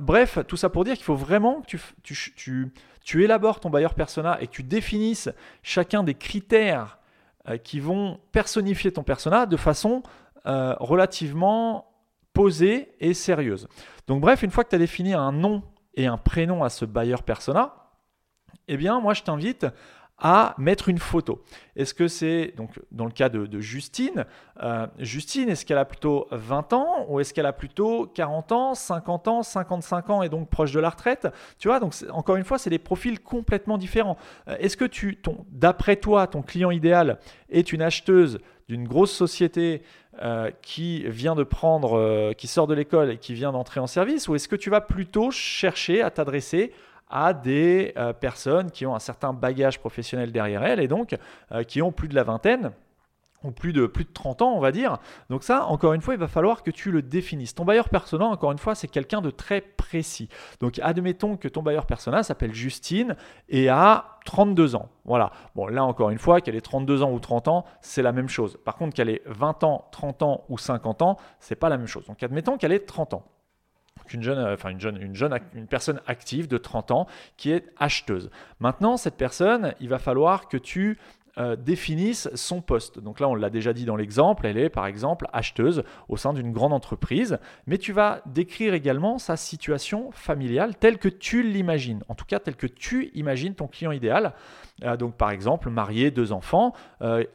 bref, 0.00 0.38
tout 0.48 0.56
ça 0.56 0.68
pour 0.68 0.84
dire 0.84 0.94
qu'il 0.94 1.04
faut 1.04 1.14
vraiment 1.14 1.60
que 1.60 1.66
tu, 1.66 1.80
tu, 2.02 2.32
tu, 2.34 2.72
tu 3.04 3.22
élabores 3.22 3.60
ton 3.60 3.70
bailleur 3.70 3.94
persona 3.94 4.38
et 4.40 4.46
que 4.46 4.52
tu 4.52 4.62
définisses 4.62 5.28
chacun 5.62 6.02
des 6.02 6.14
critères 6.14 6.98
qui 7.62 7.78
vont 7.78 8.18
personnifier 8.32 8.90
ton 8.90 9.04
persona 9.04 9.46
de 9.46 9.56
façon 9.56 10.02
relativement 10.44 11.91
posée 12.32 12.92
et 13.00 13.14
sérieuse. 13.14 13.68
Donc 14.06 14.20
bref, 14.20 14.42
une 14.42 14.50
fois 14.50 14.64
que 14.64 14.70
tu 14.70 14.76
as 14.76 14.78
défini 14.78 15.14
un 15.14 15.32
nom 15.32 15.62
et 15.94 16.06
un 16.06 16.18
prénom 16.18 16.64
à 16.64 16.70
ce 16.70 16.84
buyer 16.84 17.16
persona, 17.24 17.74
eh 18.68 18.76
bien 18.76 19.00
moi 19.00 19.14
je 19.14 19.22
t'invite 19.22 19.66
à 20.22 20.54
mettre 20.56 20.88
une 20.88 20.98
photo. 20.98 21.42
Est-ce 21.74 21.94
que 21.94 22.06
c'est, 22.06 22.54
donc 22.56 22.78
dans 22.92 23.06
le 23.06 23.10
cas 23.10 23.28
de, 23.28 23.60
Justine, 23.60 24.24
euh, 24.62 24.86
Justine, 24.98 25.48
est-ce 25.48 25.66
qu'elle 25.66 25.78
a 25.78 25.84
plutôt 25.84 26.28
20 26.30 26.72
ans 26.74 27.06
ou 27.08 27.18
est-ce 27.18 27.34
qu'elle 27.34 27.46
a 27.46 27.52
plutôt 27.52 28.06
40 28.06 28.52
ans, 28.52 28.74
50 28.74 29.28
ans, 29.28 29.42
55 29.42 30.10
ans 30.10 30.22
et 30.22 30.28
donc 30.28 30.48
proche 30.48 30.70
de 30.70 30.78
la 30.78 30.90
retraite? 30.90 31.26
Tu 31.58 31.66
vois, 31.66 31.80
donc 31.80 31.92
encore 32.10 32.36
une 32.36 32.44
fois, 32.44 32.58
c'est 32.58 32.70
des 32.70 32.78
profils 32.78 33.18
complètement 33.18 33.78
différents. 33.78 34.16
Euh, 34.46 34.56
est-ce 34.60 34.76
que 34.76 34.84
tu, 34.84 35.20
d'après 35.50 35.96
toi, 35.96 36.28
ton 36.28 36.42
client 36.42 36.70
idéal 36.70 37.18
est 37.48 37.72
une 37.72 37.82
acheteuse 37.82 38.38
d'une 38.68 38.86
grosse 38.86 39.12
société 39.12 39.82
euh, 40.20 40.50
qui 40.60 41.04
vient 41.08 41.34
de 41.34 41.42
prendre, 41.42 42.32
qui 42.34 42.46
sort 42.46 42.66
de 42.66 42.74
l'école 42.74 43.12
et 43.12 43.18
qui 43.18 43.34
vient 43.34 43.52
d'entrer 43.52 43.80
en 43.80 43.86
service, 43.86 44.28
ou 44.28 44.34
est-ce 44.34 44.48
que 44.48 44.56
tu 44.56 44.70
vas 44.70 44.80
plutôt 44.80 45.30
chercher 45.30 46.02
à 46.02 46.10
t'adresser 46.10 46.72
à 47.12 47.34
des 47.34 47.92
euh, 47.98 48.14
personnes 48.14 48.70
qui 48.70 48.86
ont 48.86 48.94
un 48.94 48.98
certain 48.98 49.34
bagage 49.34 49.78
professionnel 49.78 50.32
derrière 50.32 50.64
elles 50.64 50.80
et 50.80 50.88
donc 50.88 51.14
euh, 51.52 51.62
qui 51.62 51.82
ont 51.82 51.92
plus 51.92 52.08
de 52.08 52.14
la 52.14 52.24
vingtaine 52.24 52.72
plus 53.50 53.72
de, 53.72 53.86
plus 53.86 54.04
de 54.04 54.12
30 54.12 54.42
ans, 54.42 54.52
on 54.54 54.60
va 54.60 54.70
dire. 54.70 54.98
Donc 55.30 55.42
ça, 55.42 55.66
encore 55.66 55.94
une 55.94 56.00
fois, 56.00 56.14
il 56.14 56.20
va 56.20 56.28
falloir 56.28 56.62
que 56.62 56.70
tu 56.70 56.92
le 56.92 57.02
définisses. 57.02 57.54
Ton 57.54 57.64
bailleur 57.64 57.88
persona, 57.88 58.26
encore 58.26 58.52
une 58.52 58.58
fois, 58.58 58.74
c'est 58.74 58.88
quelqu'un 58.88 59.20
de 59.20 59.30
très 59.30 59.60
précis. 59.60 60.28
Donc 60.60 60.78
admettons 60.80 61.36
que 61.36 61.48
ton 61.48 61.62
bailleur 61.62 61.86
persona 61.86 62.22
s'appelle 62.22 62.54
Justine 62.54 63.16
et 63.48 63.68
a 63.68 64.18
32 64.26 64.76
ans. 64.76 64.88
Voilà. 65.04 65.32
Bon, 65.56 65.66
là, 65.66 65.84
encore 65.84 66.10
une 66.10 66.18
fois, 66.18 66.40
qu'elle 66.40 66.54
ait 66.54 66.60
32 66.60 67.02
ans 67.02 67.10
ou 67.10 67.18
30 67.18 67.48
ans, 67.48 67.64
c'est 67.80 68.02
la 68.02 68.12
même 68.12 68.28
chose. 68.28 68.58
Par 68.64 68.76
contre, 68.76 68.94
qu'elle 68.94 69.08
ait 69.08 69.22
20 69.26 69.64
ans, 69.64 69.88
30 69.90 70.22
ans 70.22 70.44
ou 70.48 70.58
50 70.58 71.02
ans, 71.02 71.16
c'est 71.40 71.56
pas 71.56 71.68
la 71.68 71.78
même 71.78 71.88
chose. 71.88 72.06
Donc 72.06 72.22
admettons 72.22 72.56
qu'elle 72.56 72.72
ait 72.72 72.78
30 72.78 73.14
ans 73.14 73.24
une 74.14 74.22
jeune, 74.22 74.38
euh, 74.38 75.38
une 75.54 75.66
personne 75.66 76.00
active 76.06 76.48
de 76.48 76.58
30 76.58 76.90
ans 76.90 77.06
qui 77.36 77.50
est 77.50 77.72
acheteuse. 77.78 78.30
Maintenant, 78.60 78.96
cette 78.96 79.16
personne, 79.16 79.74
il 79.80 79.88
va 79.88 79.98
falloir 79.98 80.48
que 80.48 80.56
tu 80.56 80.98
euh, 81.38 81.56
définisses 81.56 82.28
son 82.34 82.60
poste. 82.60 82.98
Donc 82.98 83.18
là, 83.18 83.28
on 83.28 83.34
l'a 83.34 83.48
déjà 83.48 83.72
dit 83.72 83.84
dans 83.84 83.96
l'exemple, 83.96 84.46
elle 84.46 84.58
est 84.58 84.68
par 84.68 84.86
exemple 84.86 85.26
acheteuse 85.32 85.82
au 86.08 86.16
sein 86.16 86.34
d'une 86.34 86.52
grande 86.52 86.72
entreprise, 86.72 87.38
mais 87.66 87.78
tu 87.78 87.92
vas 87.92 88.20
décrire 88.26 88.74
également 88.74 89.18
sa 89.18 89.36
situation 89.36 90.10
familiale 90.12 90.76
telle 90.76 90.98
que 90.98 91.08
tu 91.08 91.42
l'imagines, 91.42 92.04
en 92.08 92.14
tout 92.14 92.26
cas 92.26 92.38
telle 92.38 92.56
que 92.56 92.66
tu 92.66 93.10
imagines 93.14 93.54
ton 93.54 93.66
client 93.66 93.92
idéal. 93.92 94.34
Euh, 94.84 94.96
donc 94.96 95.16
par 95.16 95.30
exemple, 95.30 95.70
marié, 95.70 96.10
deux 96.10 96.32
enfants, 96.32 96.74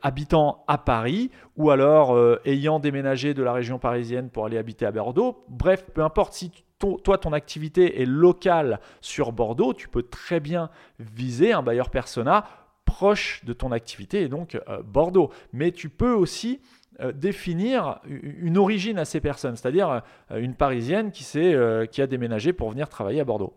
habitant 0.02 0.64
à 0.68 0.78
Paris, 0.78 1.32
ou 1.56 1.72
alors 1.72 2.18
ayant 2.46 2.80
déménagé 2.80 3.34
de 3.34 3.44
la 3.44 3.52
région 3.52 3.80
parisienne 3.80 4.30
pour 4.30 4.46
aller 4.46 4.58
habiter 4.58 4.86
à 4.86 4.92
Bordeaux. 4.92 5.44
Bref, 5.50 5.86
peu 5.94 6.04
importe 6.04 6.34
si 6.34 6.52
toi, 6.80 7.18
ton 7.18 7.34
activité 7.34 8.02
est 8.02 8.06
locale 8.06 8.80
sur 9.02 9.32
Bordeaux, 9.32 9.74
tu 9.74 9.88
peux 9.88 10.04
très 10.04 10.40
bien 10.40 10.70
viser 11.00 11.52
un 11.52 11.64
bailleur 11.64 11.90
persona 11.90 12.46
proche 12.88 13.44
de 13.46 13.54
ton 13.54 13.72
activité 13.72 14.24
et 14.24 14.30
donc 14.30 14.56
euh, 14.56 14.82
Bordeaux. 14.82 15.30
Mais 15.54 15.72
tu 15.72 15.90
peux 15.90 16.14
aussi 16.14 16.60
euh, 17.02 17.12
définir 17.12 18.00
une 18.08 18.58
origine 18.58 18.98
à 18.98 19.06
ces 19.06 19.20
personnes, 19.20 19.56
c'est-à-dire 19.56 20.02
euh, 20.32 20.40
une 20.40 20.56
Parisienne 20.56 21.12
qui, 21.12 21.24
qui 21.24 22.02
a 22.02 22.08
déménagé 22.08 22.54
pour 22.54 22.72
venir 22.72 22.90
travailler 22.90 23.20
à 23.20 23.26
Bordeaux. 23.26 23.54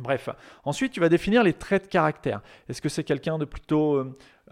Bref, 0.00 0.30
ensuite 0.64 0.92
tu 0.92 1.00
vas 1.00 1.10
définir 1.10 1.42
les 1.42 1.52
traits 1.52 1.84
de 1.84 1.88
caractère. 1.88 2.40
Est-ce 2.68 2.80
que 2.80 2.88
c'est 2.88 3.04
quelqu'un 3.04 3.36
de 3.36 3.44
plutôt 3.44 4.02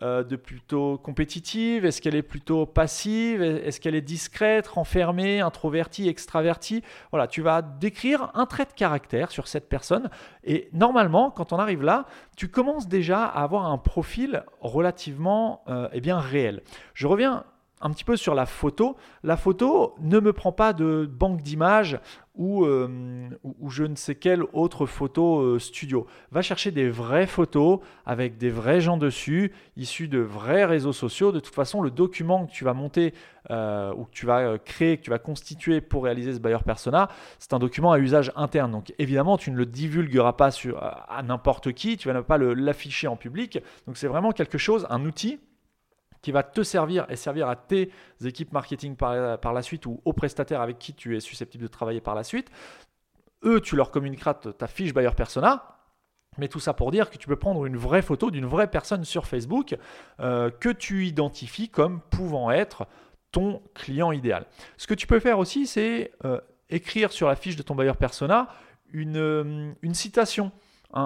euh, 0.00 0.22
de 0.22 0.36
plutôt 0.36 0.96
compétitive 0.96 1.84
Est-ce 1.84 2.00
qu'elle 2.00 2.14
est 2.14 2.22
plutôt 2.22 2.66
passive? 2.66 3.42
Est-ce 3.42 3.80
qu'elle 3.80 3.96
est 3.96 4.00
discrète, 4.00 4.68
renfermée, 4.68 5.40
introvertie, 5.40 6.06
extravertie? 6.06 6.84
Voilà, 7.10 7.26
tu 7.26 7.42
vas 7.42 7.62
décrire 7.62 8.30
un 8.34 8.46
trait 8.46 8.66
de 8.66 8.72
caractère 8.72 9.32
sur 9.32 9.48
cette 9.48 9.68
personne. 9.68 10.08
Et 10.44 10.68
normalement, 10.72 11.32
quand 11.32 11.52
on 11.52 11.58
arrive 11.58 11.82
là, 11.82 12.06
tu 12.36 12.48
commences 12.48 12.86
déjà 12.86 13.24
à 13.24 13.42
avoir 13.42 13.66
un 13.66 13.78
profil 13.78 14.44
relativement 14.60 15.64
euh, 15.68 15.88
eh 15.92 16.00
bien, 16.00 16.20
réel. 16.20 16.62
Je 16.94 17.08
reviens 17.08 17.44
un 17.80 17.90
petit 17.90 18.04
peu 18.04 18.16
sur 18.16 18.34
la 18.34 18.46
photo. 18.46 18.96
La 19.22 19.36
photo 19.36 19.94
ne 20.00 20.20
me 20.20 20.32
prend 20.32 20.52
pas 20.52 20.72
de 20.72 21.08
banque 21.10 21.42
d'images 21.42 21.98
ou, 22.34 22.64
euh, 22.64 23.28
ou, 23.42 23.68
je 23.68 23.82
ne 23.82 23.96
sais 23.96 24.14
quelle 24.14 24.44
autre 24.52 24.86
photo 24.86 25.40
euh, 25.40 25.58
studio. 25.58 26.06
Va 26.30 26.40
chercher 26.40 26.70
des 26.70 26.88
vraies 26.88 27.26
photos 27.26 27.80
avec 28.06 28.38
des 28.38 28.50
vrais 28.50 28.80
gens 28.80 28.96
dessus, 28.96 29.52
issus 29.76 30.06
de 30.06 30.20
vrais 30.20 30.64
réseaux 30.64 30.92
sociaux. 30.92 31.32
De 31.32 31.40
toute 31.40 31.54
façon, 31.54 31.82
le 31.82 31.90
document 31.90 32.46
que 32.46 32.52
tu 32.52 32.62
vas 32.62 32.74
monter 32.74 33.12
euh, 33.50 33.92
ou 33.94 34.04
que 34.04 34.12
tu 34.12 34.24
vas 34.24 34.56
créer, 34.58 34.98
que 34.98 35.02
tu 35.02 35.10
vas 35.10 35.18
constituer 35.18 35.80
pour 35.80 36.04
réaliser 36.04 36.32
ce 36.32 36.38
buyer 36.38 36.62
persona, 36.64 37.08
c'est 37.40 37.54
un 37.54 37.58
document 37.58 37.90
à 37.90 37.98
usage 37.98 38.30
interne. 38.36 38.70
Donc 38.70 38.94
évidemment, 39.00 39.36
tu 39.36 39.50
ne 39.50 39.56
le 39.56 39.66
divulgueras 39.66 40.34
pas 40.34 40.52
sur, 40.52 40.80
à 40.80 41.22
n'importe 41.24 41.72
qui, 41.72 41.96
tu 41.96 42.06
ne 42.06 42.12
vas 42.12 42.22
pas 42.22 42.38
l'afficher 42.38 43.08
en 43.08 43.16
public. 43.16 43.58
Donc 43.88 43.96
c'est 43.96 44.08
vraiment 44.08 44.30
quelque 44.30 44.58
chose, 44.58 44.86
un 44.90 45.04
outil 45.04 45.40
qui 46.22 46.32
va 46.32 46.42
te 46.42 46.62
servir 46.62 47.06
et 47.08 47.16
servir 47.16 47.48
à 47.48 47.56
tes 47.56 47.90
équipes 48.24 48.52
marketing 48.52 48.96
par, 48.96 49.52
la 49.52 49.62
suite 49.62 49.86
ou 49.86 50.00
aux 50.04 50.12
prestataires 50.12 50.60
avec 50.60 50.78
qui 50.78 50.94
tu 50.94 51.16
es 51.16 51.20
susceptible 51.20 51.62
de 51.62 51.68
travailler 51.68 52.00
par 52.00 52.14
la 52.14 52.24
suite. 52.24 52.50
Eux, 53.44 53.60
tu 53.60 53.76
leur 53.76 53.90
communiqueras 53.90 54.34
ta 54.34 54.66
fiche 54.66 54.92
buyer 54.92 55.10
persona. 55.16 55.74
Mais 56.38 56.48
tout 56.48 56.60
ça 56.60 56.72
pour 56.72 56.92
dire 56.92 57.10
que 57.10 57.16
tu 57.16 57.26
peux 57.26 57.36
prendre 57.36 57.66
une 57.66 57.76
vraie 57.76 58.02
photo 58.02 58.30
d'une 58.30 58.46
vraie 58.46 58.70
personne 58.70 59.04
sur 59.04 59.26
Facebook 59.26 59.76
euh, 60.20 60.50
que 60.50 60.68
tu 60.68 61.04
identifies 61.06 61.68
comme 61.68 62.00
pouvant 62.00 62.52
être 62.52 62.86
ton 63.32 63.60
client 63.74 64.12
idéal. 64.12 64.46
Ce 64.76 64.86
que 64.86 64.94
tu 64.94 65.06
peux 65.06 65.18
faire 65.18 65.40
aussi, 65.40 65.66
c'est 65.66 66.12
euh, 66.24 66.40
écrire 66.70 67.10
sur 67.10 67.26
la 67.26 67.34
fiche 67.34 67.56
de 67.56 67.62
ton 67.62 67.74
buyer 67.74 67.94
persona 67.94 68.48
une, 68.92 69.16
euh, 69.16 69.72
une 69.82 69.94
citation 69.94 70.52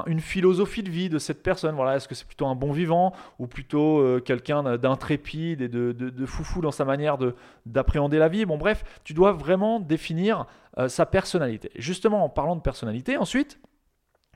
une 0.06 0.20
philosophie 0.20 0.82
de 0.82 0.90
vie 0.90 1.08
de 1.08 1.18
cette 1.18 1.42
personne. 1.42 1.74
Voilà, 1.74 1.96
est-ce 1.96 2.06
que 2.06 2.14
c'est 2.14 2.26
plutôt 2.26 2.46
un 2.46 2.54
bon 2.54 2.72
vivant 2.72 3.12
ou 3.38 3.46
plutôt 3.46 3.98
euh, 3.98 4.20
quelqu'un 4.20 4.78
d'intrépide 4.78 5.60
et 5.60 5.68
de, 5.68 6.26
foufou 6.26 6.60
dans 6.60 6.70
sa 6.70 6.84
manière 6.84 7.18
d'appréhender 7.66 8.18
la 8.18 8.28
vie? 8.28 8.44
Bon, 8.44 8.58
bref, 8.58 8.84
tu 9.02 9.12
dois 9.12 9.32
vraiment 9.32 9.80
définir 9.80 10.46
euh, 10.78 10.88
sa 10.88 11.04
personnalité. 11.04 11.70
Justement, 11.76 12.24
en 12.24 12.28
parlant 12.28 12.54
de 12.54 12.60
personnalité, 12.60 13.16
ensuite, 13.16 13.58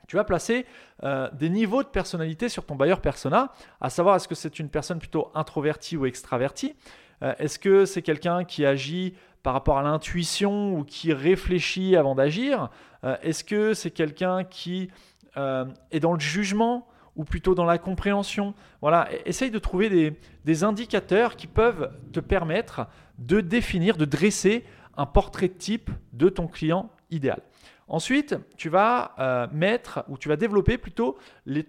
tu 0.07 0.17
vas 0.17 0.25
placer 0.25 0.65
euh, 1.03 1.29
des 1.33 1.49
niveaux 1.49 1.83
de 1.83 1.87
personnalité 1.87 2.49
sur 2.49 2.65
ton 2.65 2.75
bailleur 2.75 3.01
persona, 3.01 3.51
à 3.79 3.89
savoir 3.89 4.17
est-ce 4.17 4.27
que 4.27 4.35
c'est 4.35 4.59
une 4.59 4.69
personne 4.69 4.99
plutôt 4.99 5.31
introvertie 5.33 5.97
ou 5.97 6.05
extravertie? 6.05 6.75
Est-ce 7.39 7.57
que 7.57 7.85
c'est 7.85 8.03
quelqu'un 8.03 8.43
qui 8.43 8.63
agit 8.63 9.15
par 9.41 9.53
rapport 9.53 9.79
à 9.79 9.81
l'intuition 9.81 10.75
ou 10.75 10.83
qui 10.83 11.13
réfléchit 11.13 11.95
avant 11.95 12.13
d'agir? 12.13 12.69
Est-ce 13.23 13.43
que 13.43 13.73
c'est 13.73 13.89
quelqu'un 13.89 14.43
qui 14.43 14.91
euh, 15.37 15.65
et 15.91 15.99
dans 15.99 16.13
le 16.13 16.19
jugement 16.19 16.87
ou 17.15 17.23
plutôt 17.23 17.55
dans 17.55 17.65
la 17.65 17.77
compréhension. 17.77 18.53
Voilà, 18.81 19.09
e-, 19.11 19.21
essaye 19.25 19.51
de 19.51 19.59
trouver 19.59 20.15
des, 20.45 20.63
indicateurs 20.63 21.35
qui 21.35 21.47
peuvent 21.47 21.91
te 22.13 22.19
permettre 22.19 22.87
de 23.17 23.41
définir, 23.41 23.97
de 23.97 24.05
dresser 24.05 24.63
un 24.95 25.05
portrait 25.05 25.49
type 25.49 25.89
de 26.13 26.29
ton 26.29 26.47
client 26.47 26.89
idéal. 27.11 27.41
Ensuite, 27.87 28.35
tu 28.57 28.69
vas 28.69 29.15
euh, 29.19 29.47
mettre 29.51 30.03
ou 30.07 30.17
tu 30.17 30.29
vas 30.29 30.35
développer 30.35 30.77
plutôt 30.77 31.17
les, 31.45 31.65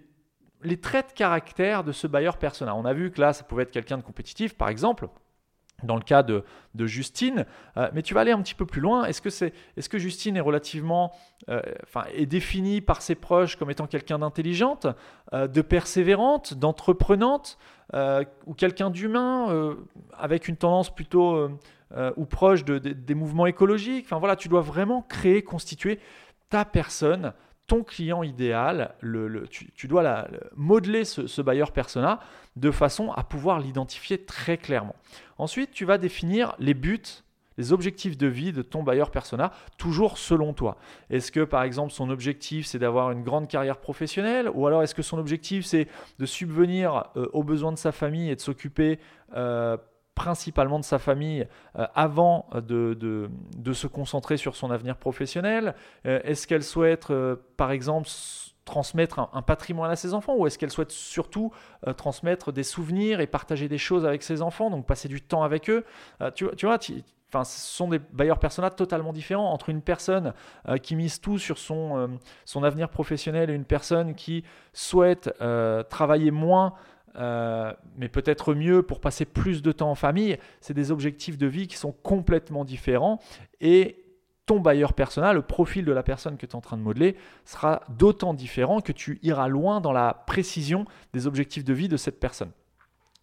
traits 0.81 1.09
de 1.09 1.13
caractère 1.13 1.83
de 1.83 1.91
ce 1.91 2.07
buyer 2.07 2.31
persona. 2.39 2.75
On 2.75 2.85
a 2.85 2.93
vu 2.93 3.11
que 3.11 3.21
là, 3.21 3.33
ça 3.33 3.43
pouvait 3.43 3.63
être 3.63 3.71
quelqu'un 3.71 3.97
de 3.97 4.03
compétitif, 4.03 4.55
par 4.55 4.69
exemple 4.69 5.07
dans 5.83 5.95
le 5.95 6.01
cas 6.01 6.23
de, 6.23 6.43
Justine, 6.77 7.45
euh, 7.77 7.89
mais 7.93 8.01
tu 8.01 8.13
vas 8.13 8.21
aller 8.21 8.31
un 8.31 8.41
petit 8.41 8.55
peu 8.55 8.65
plus 8.65 8.79
loin. 8.79 9.05
Est-ce 9.05 9.21
que, 9.89 9.97
Justine 9.97 10.37
est 10.37 10.41
relativement, 10.41 11.11
euh, 11.49 11.61
est 12.13 12.25
définie 12.25 12.79
par 12.79 13.01
ses 13.01 13.15
proches 13.15 13.57
comme 13.57 13.69
étant 13.69 13.87
quelqu'un 13.87 14.19
d'intelligente, 14.19 14.87
euh, 15.33 15.47
de 15.47 15.61
persévérante, 15.61 16.53
d'entreprenante, 16.53 17.57
ou 18.45 18.53
quelqu'un 18.53 18.91
d'humain 18.91 19.75
avec 20.15 20.47
une 20.47 20.57
tendance 20.57 20.93
plutôt 20.93 21.49
ou 22.17 22.25
proche 22.25 22.63
des 22.63 23.15
mouvements 23.15 23.47
écologiques? 23.47 24.05
Enfin 24.05 24.19
voilà, 24.19 24.35
tu 24.35 24.47
dois 24.47 24.61
vraiment 24.61 25.01
créer, 25.01 25.41
constituer 25.41 25.99
ta 26.49 26.65
personne 26.65 27.33
ton 27.69 27.83
client 27.83 28.23
idéal, 28.23 28.95
tu, 29.75 29.87
dois 29.87 30.27
modeler 30.55 31.05
ce, 31.05 31.41
buyer 31.41 31.71
persona 31.73 32.19
de 32.55 32.71
façon 32.71 33.11
à 33.11 33.23
pouvoir 33.23 33.59
l'identifier 33.59 34.17
très 34.17 34.57
clairement. 34.57 34.95
Ensuite, 35.37 35.71
tu 35.71 35.85
vas 35.85 35.97
définir 35.97 36.55
les 36.59 36.73
buts 36.73 37.23
les 37.57 37.73
objectifs 37.73 38.17
de 38.17 38.25
vie 38.25 38.53
de 38.53 38.61
ton 38.61 38.83
buyer 38.83 39.03
persona, 39.11 39.51
toujours 39.77 40.17
selon 40.17 40.53
toi. 40.53 40.77
Est-ce 41.09 41.29
que 41.29 41.41
par 41.41 41.63
exemple 41.63 41.91
son 41.91 42.09
objectif 42.09 42.65
c'est 42.65 42.79
d'avoir 42.79 43.11
une 43.11 43.21
grande 43.21 43.49
carrière 43.49 43.75
professionnelle 43.75 44.49
ou 44.53 44.65
alors 44.65 44.81
est-ce 44.81 44.95
que 44.95 45.01
son 45.01 45.17
objectif 45.17 45.65
c'est 45.65 45.89
de 46.19 46.25
subvenir 46.25 47.09
euh, 47.17 47.27
aux 47.33 47.43
besoins 47.43 47.73
de 47.73 47.77
sa 47.77 47.91
famille 47.91 48.29
et 48.29 48.35
de 48.37 48.39
s'occuper 48.39 48.97
euh, 49.35 49.75
principalement 50.15 50.79
de 50.79 50.83
sa 50.83 50.99
famille 50.99 51.47
euh, 51.77 51.85
avant 51.95 52.49
de, 52.53 52.93
de, 52.93 53.73
se 53.73 53.87
concentrer 53.87 54.37
sur 54.37 54.55
son 54.55 54.71
avenir 54.71 54.97
professionnel. 54.97 55.75
Est-ce 56.03 56.47
qu'elle 56.47 56.63
souhaite, 56.63 57.13
par 57.55 57.71
exemple, 57.71 58.09
transmettre 58.65 59.29
un, 59.31 59.41
patrimoine 59.41 59.91
à 59.91 59.95
ses 59.95 60.13
enfants 60.13 60.35
ou 60.35 60.47
est-ce 60.47 60.57
qu'elle 60.57 60.71
souhaite 60.71 60.91
surtout 60.91 61.51
transmettre 61.97 62.51
des 62.51 62.63
souvenirs 62.63 63.19
et 63.19 63.27
partager 63.27 63.69
des 63.69 63.77
choses 63.77 64.05
avec 64.05 64.23
ses 64.23 64.41
enfants, 64.41 64.71
donc 64.71 64.87
passer 64.87 65.07
du 65.07 65.21
temps 65.21 65.43
avec 65.43 65.69
eux? 65.69 65.85
Tu, 66.33 66.47
tu, 66.57 66.65
vois, 66.65 66.79
Enfin, 67.31 67.43
ce 67.43 67.59
sont 67.59 67.89
des 67.89 67.99
bailleurs 67.99 68.39
persona 68.39 68.71
totalement 68.71 69.13
différents 69.13 69.51
entre 69.51 69.69
une 69.69 69.83
personne 69.83 70.33
euh, 70.67 70.77
qui 70.77 70.95
mise 70.95 71.21
tout 71.21 71.37
sur 71.37 71.59
son, 71.59 71.97
euh, 71.97 72.07
son 72.43 72.63
avenir 72.63 72.89
professionnel 72.89 73.51
et 73.51 73.53
une 73.53 73.65
personne 73.65 74.15
qui 74.15 74.43
souhaite 74.73 75.31
euh, 75.39 75.83
travailler 75.83 76.31
moins, 76.31 76.73
mais 77.15 78.09
peut-être 78.09 78.53
mieux 78.53 78.83
pour 78.83 78.99
passer 78.99 79.25
plus 79.25 79.61
de 79.61 79.71
temps 79.71 79.91
en 79.91 79.95
famille. 79.95 80.37
C'est 80.61 80.73
des 80.73 80.91
objectifs 80.91 81.37
de 81.37 81.47
vie 81.47 81.67
qui 81.67 81.77
sont 81.77 81.91
complètement 81.91 82.65
différents 82.65 83.19
et 83.61 84.03
ton 84.45 84.59
bailleur 84.59 84.93
persona, 84.93 85.31
le 85.31 85.43
profil 85.43 85.85
de 85.85 85.91
la 85.91 86.01
personne 86.01 86.35
que 86.35 86.47
tu 86.47 86.53
es 86.53 86.55
en 86.55 86.61
train 86.61 86.75
de 86.75 86.81
modeler, 86.81 87.15
sera 87.45 87.83
d'autant 87.89 88.33
différent 88.33 88.81
que 88.81 88.91
tu 88.91 89.19
iras 89.21 89.47
loin 89.47 89.79
dans 89.79 89.91
la 89.91 90.23
précision 90.25 90.85
des 91.13 91.27
objectifs 91.27 91.63
de 91.63 91.73
vie 91.73 91.87
de 91.87 91.97
cette 91.97 92.19
personne 92.19 92.51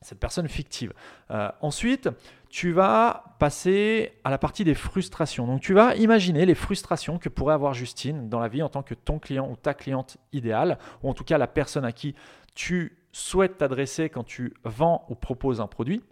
cette 0.03 0.21
personne 0.21 0.49
fictive. 0.49 0.93
Euh, 1.31 1.51
ensuite, 1.61 2.09
tu 2.49 2.71
vas 2.71 3.35
passer 3.39 4.13
à 4.25 4.31
la 4.31 4.39
partie 4.39 4.63
des 4.63 4.75
frustrations. 4.75 5.47
Donc 5.47 5.61
tu 5.61 5.75
vas 5.75 5.97
imaginer 5.97 6.47
les 6.47 6.55
frustrations 6.55 7.19
que 7.19 7.29
pourrait 7.29 7.55
avoir 7.55 7.75
Justine 7.75 8.29
dans 8.29 8.39
la 8.39 8.49
vie 8.49 8.63
en 8.63 8.69
tant 8.69 8.83
que 8.83 8.95
ton 8.95 9.19
client 9.19 9.49
ou 9.51 9.57
ta 9.57 9.75
cliente 9.75 10.19
idéale, 10.33 10.79
ou 11.03 11.11
en 11.11 11.15
tout 11.15 11.25
cas 11.25 11.39
la 11.39 11.49
personne 11.49 11.85
à 11.85 11.93
qui 11.93 12.15
tu 12.55 12.97
souhaites 13.17 13.59
t'adresser 13.59 14.11
quand 14.11 14.25
tu 14.25 14.53
vends 14.65 15.07
ou 15.09 15.15
proposes 15.15 15.61
un 15.61 15.67
produit. 15.67 16.03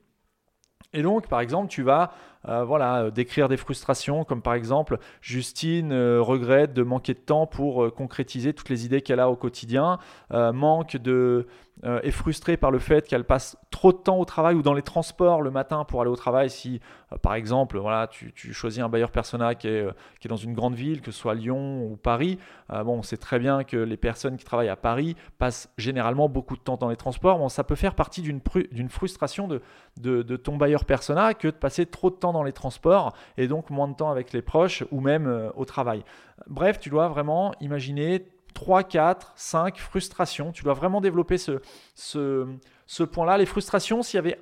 Et 0.94 1.02
donc, 1.02 1.28
par 1.28 1.40
exemple, 1.40 1.68
tu 1.68 1.82
vas 1.82 2.12
euh, 2.48 2.64
voilà, 2.64 3.10
décrire 3.10 3.48
des 3.48 3.56
frustrations, 3.56 4.24
comme 4.24 4.42
par 4.42 4.54
exemple, 4.54 4.98
Justine 5.20 5.92
euh, 5.92 6.20
regrette 6.20 6.72
de 6.72 6.82
manquer 6.82 7.14
de 7.14 7.18
temps 7.18 7.46
pour 7.46 7.92
concrétiser 7.94 8.52
toutes 8.52 8.68
les 8.68 8.84
idées 8.84 9.02
qu'elle 9.02 9.20
a 9.20 9.30
au 9.30 9.36
quotidien, 9.36 9.98
manque 10.30 10.96
de, 10.96 11.46
euh, 11.82 12.00
est 12.02 12.12
frustrée 12.12 12.56
par 12.56 12.70
le 12.70 12.78
fait 12.78 13.06
qu'elle 13.08 13.24
passe 13.24 13.56
trop 13.72 13.92
de 13.92 13.98
temps 13.98 14.18
au 14.18 14.24
travail 14.24 14.54
ou 14.54 14.62
dans 14.62 14.74
les 14.74 14.82
transports 14.82 15.42
le 15.42 15.50
matin 15.50 15.84
pour 15.84 16.00
aller 16.00 16.10
au 16.10 16.14
travail. 16.14 16.48
Si, 16.48 16.80
euh, 17.12 17.16
par 17.18 17.34
exemple, 17.34 17.78
voilà, 17.78 18.06
tu, 18.06 18.32
choisis 18.54 18.80
un 18.80 18.88
bailleur 18.88 19.10
persona 19.10 19.56
qui 19.56 19.66
est, 19.66 19.82
euh, 19.82 19.90
qui 20.20 20.28
est, 20.28 20.30
dans 20.30 20.36
une 20.36 20.54
grande 20.54 20.76
ville, 20.76 21.02
que 21.02 21.10
ce 21.10 21.18
soit 21.18 21.34
Lyon 21.34 21.84
ou 21.84 21.96
Paris, 21.96 22.38
bon, 22.70 22.98
on 22.98 23.02
sait 23.02 23.16
très 23.16 23.40
bien 23.40 23.64
que 23.64 23.76
les 23.76 23.96
personnes 23.96 24.36
qui 24.36 24.44
travaillent 24.44 24.68
à 24.68 24.76
Paris 24.76 25.16
passent 25.38 25.68
généralement 25.76 26.28
beaucoup 26.28 26.56
de 26.56 26.62
temps 26.62 26.76
dans 26.76 26.88
les 26.88 26.96
transports. 26.96 27.38
Bon, 27.38 27.48
ça 27.48 27.64
peut 27.64 27.74
faire 27.74 27.94
partie 27.94 28.22
d'une 28.22 28.88
frustration 28.88 29.48
de, 29.48 29.60
de, 30.00 30.22
de, 30.22 30.36
ton 30.36 30.56
bailleur 30.56 30.84
persona 30.84 31.34
que 31.34 31.48
de 31.48 31.52
passer 31.52 31.86
trop 31.86 32.10
de 32.10 32.16
temps 32.16 32.32
dans 32.34 32.42
les 32.42 32.52
transports 32.52 33.14
et 33.38 33.48
donc 33.48 33.70
moins 33.70 33.88
de 33.88 33.94
temps 33.94 34.10
avec 34.10 34.32
les 34.32 34.42
proches 34.42 34.84
ou 34.90 35.00
même 35.00 35.50
au 35.56 35.64
travail. 35.64 36.04
Bref, 36.46 36.78
tu 36.78 36.90
dois 36.90 37.08
vraiment 37.08 37.54
imaginer 37.60 38.26
3, 38.54 38.84
4, 38.84 39.32
5 39.36 39.78
frustrations. 39.78 40.52
Tu 40.52 40.62
dois 40.62 40.74
vraiment 40.74 41.00
développer 41.00 41.36
ce, 41.36 41.60
ce, 41.94 43.02
point-là. 43.02 43.36
Les 43.36 43.46
frustrations, 43.46 44.02
s'il 44.02 44.16
y 44.16 44.18
avait 44.18 44.40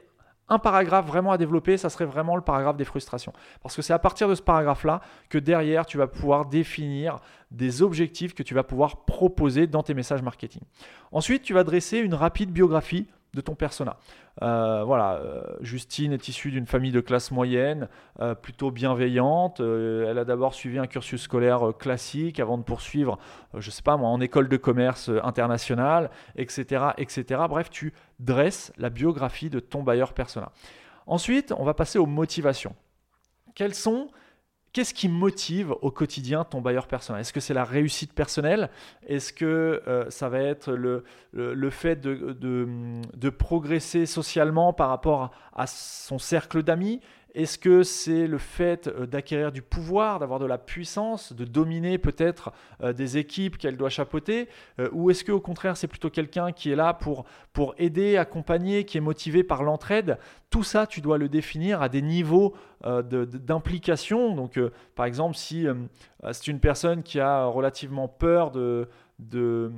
un 0.49 0.59
paragraphe 0.59 1.07
vraiment 1.07 1.33
à 1.33 1.39
développer, 1.39 1.77
ça 1.79 1.89
serait 1.89 2.05
vraiment 2.05 2.37
le 2.37 2.43
paragraphe 2.43 2.77
des 2.77 2.85
frustrations. 2.85 3.33
Parce 3.63 3.75
que 3.75 3.83
c'est 3.83 3.95
à 3.95 3.99
partir 3.99 4.29
de 4.29 4.35
ce 4.35 4.43
paragraphe-là 4.43 5.01
que 5.31 5.39
derrière, 5.39 5.87
tu 5.87 5.97
vas 5.99 6.07
pouvoir 6.07 6.47
définir 6.47 7.21
des 7.51 7.83
objectifs 7.83 8.35
que 8.35 8.43
tu 8.43 8.55
vas 8.55 8.63
pouvoir 8.63 9.05
proposer 9.05 9.67
dans 9.67 9.83
tes 9.83 9.95
messages 9.95 10.23
marketing. 10.23 10.63
Ensuite, 11.11 11.43
tu 11.43 11.55
vas 11.55 11.65
dresser 11.65 11.99
une 11.99 12.15
rapide 12.15 12.51
biographie 12.51 13.09
de 13.35 13.41
ton 13.41 13.55
persona. 13.55 13.97
Euh, 14.43 14.85
voilà, 14.85 15.15
euh, 15.15 15.43
Justine 15.61 16.13
est 16.13 16.29
issue 16.29 16.51
d'une 16.51 16.67
famille 16.67 16.93
de 16.93 17.01
classe 17.01 17.31
moyenne, 17.31 17.89
euh, 18.21 18.35
plutôt 18.35 18.71
bienveillante. 18.71 19.61
elle 19.61 20.19
a 20.19 20.25
d'abord 20.25 20.55
suivi 20.55 20.79
un 20.79 20.87
cursus 20.87 21.23
scolaire 21.23 21.73
classique 21.79 22.41
avant 22.41 22.59
de 22.59 22.63
poursuivre, 22.63 23.19
je 23.55 23.71
sais 23.71 23.83
pas 23.83 23.97
moi, 23.97 24.09
en 24.11 24.21
école 24.21 24.49
de 24.49 24.57
commerce 24.57 25.11
internationale, 25.23 26.11
etc., 26.37 26.91
etc. 26.99 27.43
Bref, 27.49 27.71
tu 27.71 27.95
dresses 28.21 28.73
la 28.77 28.91
biographie 28.91 29.51
de 29.51 29.61
ton 29.61 29.83
bailleur 29.83 30.13
persona. 30.13 30.53
Ensuite, 31.07 31.53
on 31.57 31.65
va 31.65 31.75
passer 31.75 31.99
aux 31.99 32.07
motivations. 32.07 32.75
Quelles 33.55 33.75
sont 33.75 34.09
Qu'est-ce 34.73 34.95
qui 34.95 35.09
motive 35.09 35.75
au 35.83 35.91
quotidien 35.91 36.45
ton 36.45 36.63
bailleur 36.63 36.87
personnel? 36.87 37.21
Est-ce 37.21 37.35
que 37.35 37.41
c'est 37.41 37.53
la 37.53 37.65
réussite 37.65 38.15
personnelle? 38.15 38.71
Est-ce 39.07 39.35
que 39.35 39.83
euh, 39.87 40.09
ça 40.09 40.31
va 40.31 40.39
être 40.39 40.73
le, 40.73 41.05
fait 41.71 42.01
de, 42.01 43.29
progresser 43.29 44.07
socialement 44.07 44.73
par 44.73 44.89
rapport 44.89 45.31
à 45.55 45.67
son 45.67 46.19
cercle 46.19 46.63
d'amis? 46.63 47.01
Est-ce 47.35 47.59
que 47.59 47.83
c'est 47.83 48.27
le 48.27 48.39
fait 48.39 48.89
euh, 48.89 49.07
d'acquérir 49.07 49.53
du 49.53 49.63
pouvoir, 49.63 50.19
d'avoir 50.19 50.39
de 50.39 50.47
la 50.47 50.59
puissance, 50.59 51.33
de 51.33 51.45
dominer 51.45 51.99
peut-être 51.99 52.53
euh, 52.83 52.93
des 52.93 53.17
équipes 53.17 53.57
qu'elle 53.57 53.77
doit 53.77 53.89
chapeauter 53.89 54.49
euh, 54.79 54.89
Ou 54.93 55.11
est-ce 55.11 55.25
qu'au 55.25 55.41
contraire, 55.41 55.77
c'est 55.77 55.87
plutôt 55.87 56.11
quelqu'un 56.11 56.53
qui 56.53 56.71
est 56.71 56.77
là 56.77 56.93
pour, 56.93 57.25
pour 57.53 57.75
aider, 57.79 58.17
accompagner, 58.17 58.85
qui 58.85 58.99
est 58.99 59.03
motivé 59.03 59.43
par 59.43 59.63
l'entraide? 59.63 60.19
Tout 60.51 60.63
ça, 60.63 60.87
tu 60.87 61.01
dois 61.01 61.17
le 61.17 61.29
définir 61.29 61.81
à 61.81 61.89
des 61.89 62.03
niveaux 62.03 62.55
d'implication. 62.85 64.35
Donc, 64.35 64.61
par 64.95 65.07
exemple, 65.07 65.35
si 65.35 65.67
c'est 66.33 66.49
une 66.49 66.61
personne 66.61 67.03
qui 67.03 67.21
a 67.21 67.47
relativement 67.47 68.07
peur 68.07 68.51
de 68.51 68.87
de, 69.31 69.73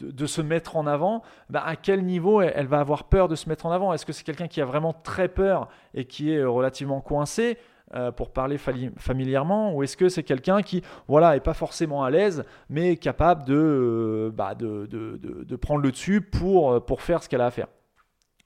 de, 0.00 0.26
se 0.26 0.40
mettre 0.40 0.76
en 0.76 0.86
avant, 0.86 1.22
bah, 1.50 1.62
à 1.64 1.76
quel 1.76 2.04
niveau 2.04 2.40
elle, 2.40 2.66
va 2.66 2.80
avoir 2.80 3.04
peur 3.04 3.28
de 3.28 3.34
se 3.34 3.48
mettre 3.48 3.66
en 3.66 3.70
avant? 3.70 3.92
Est-ce 3.92 4.06
que 4.06 4.12
c'est 4.12 4.24
quelqu'un 4.24 4.48
qui 4.48 4.60
a 4.60 4.64
vraiment 4.64 4.92
très 4.92 5.28
peur 5.28 5.68
et 5.94 6.04
qui 6.04 6.32
est 6.32 6.44
relativement 6.44 7.00
coincé 7.00 7.58
euh, 7.94 8.10
pour 8.12 8.32
parler 8.32 8.58
familièrement? 8.58 9.74
Ou 9.74 9.82
est-ce 9.82 9.96
que 9.96 10.08
c'est 10.08 10.22
quelqu'un 10.22 10.62
qui 10.62 10.82
voilà 11.08 11.36
est 11.36 11.40
pas 11.40 11.54
forcément 11.54 12.04
à 12.04 12.10
l'aise 12.10 12.44
mais 12.68 12.96
capable 12.96 13.44
de, 13.44 13.54
euh, 13.54 14.30
bah, 14.32 14.54
de, 14.54 14.86
de, 14.86 15.16
de, 15.18 15.56
prendre 15.56 15.80
le 15.80 15.90
dessus 15.90 16.20
pour, 16.20 16.84
pour 16.84 17.02
faire 17.02 17.22
ce 17.22 17.28
qu'elle 17.28 17.40
a 17.40 17.46
à 17.46 17.50
faire? 17.50 17.68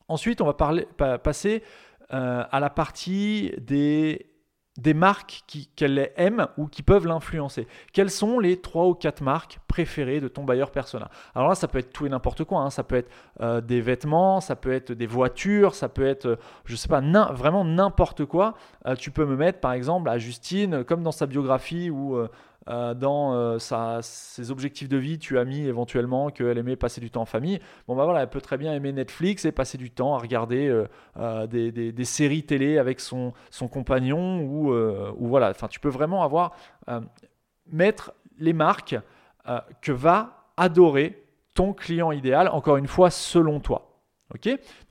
Ensuite 0.09 0.41
on 0.41 0.47
va 0.47 0.55
parler, 0.55 0.87
passer 1.23 1.63
euh, 2.13 2.45
à 2.49 2.61
la 2.61 2.71
partie 2.71 3.53
des 3.59 4.31
des 4.79 4.95
marques 4.95 5.45
qu'elle 5.75 6.11
aime 6.17 6.47
ou 6.57 6.67
qui 6.67 6.83
peuvent 6.83 7.07
l'influencer. 7.07 7.67
Quelles 7.93 8.11
sont 8.11 8.39
les 8.39 8.61
trois 8.61 8.87
ou 8.87 8.95
quatre 8.95 9.23
marques 9.23 9.59
préférées 9.69 10.21
de 10.21 10.29
ton 10.29 10.45
bailleur 10.45 10.71
persona? 10.71 11.11
Alors 11.35 11.49
là, 11.49 11.55
ça 11.55 11.69
peut 11.69 11.79
être 11.79 11.93
tout 11.93 12.07
et 12.07 12.09
n'importe 12.09 12.45
quoi. 12.45 12.61
Hein. 12.61 12.71
Ça 12.71 12.85
peut 12.85 12.97
être 12.97 13.11
euh, 13.41 13.61
des 13.61 13.81
vêtements, 13.81 14.41
ça 14.41 14.57
peut 14.57 14.73
être 14.73 14.93
des 14.93 15.07
voitures, 15.07 15.75
ça 15.75 15.89
peut 15.89 16.07
être, 16.07 16.27
euh, 16.27 16.37
je 16.65 16.77
sais 16.77 16.89
pas, 16.89 17.01
vraiment 17.33 17.65
n'importe 17.65 18.25
quoi. 18.25 18.55
Euh, 18.87 18.95
tu 18.95 19.11
peux 19.11 19.25
me 19.25 19.37
mettre, 19.37 19.61
par 19.61 19.73
exemple, 19.73 20.09
à 20.09 20.19
Justine, 20.19 20.85
comme 20.85 21.03
dans 21.03 21.13
sa 21.13 21.27
biographie 21.27 21.91
où 21.91 22.19
euh, 22.69 22.95
dans 22.95 23.35
euh, 23.35 23.59
ses 24.03 24.51
objectifs 24.51 24.89
de 24.89 24.97
vie, 24.97 25.19
tu 25.19 25.39
as 25.39 25.45
mis 25.45 25.67
éventuellement 25.67 26.31
qu'elle 26.31 26.59
aimait 26.59 26.77
passer 26.77 27.01
du 27.01 27.11
temps 27.11 27.23
en 27.23 27.27
famille. 27.27 27.61
Bon, 27.87 27.95
bah 27.95 28.05
voilà, 28.05 28.23
elle 28.23 28.31
peut 28.31 28.41
très 28.41 28.59
bien 28.59 28.75
aimer 28.75 28.93
Netflix 28.93 29.45
et 29.45 29.53
passer 29.53 29.79
du 29.79 29.91
temps 29.91 30.15
à 30.15 30.19
regarder 30.19 30.85
euh, 31.19 31.47
des, 31.47 32.05
séries 32.05 32.45
télé 32.45 32.79
avec 32.79 33.01
son, 33.01 33.33
compagnon 33.71 34.41
ou, 34.41 34.73
ou 34.73 35.27
voilà. 35.27 35.51
Enfin, 35.51 35.69
tu 35.69 35.81
peux 35.81 35.89
vraiment 35.89 36.23
avoir, 36.23 36.57
mettre 37.71 38.13
les 38.39 38.53
marques 38.53 38.97
que 39.81 39.93
va 39.93 40.51
adorer 40.57 41.25
ton 41.55 41.73
client 41.73 42.13
idéal, 42.13 42.49
encore 42.49 42.77
une 42.77 42.87
fois, 42.87 43.11
selon 43.11 43.61
toi. 43.61 43.96
Ok 44.35 44.49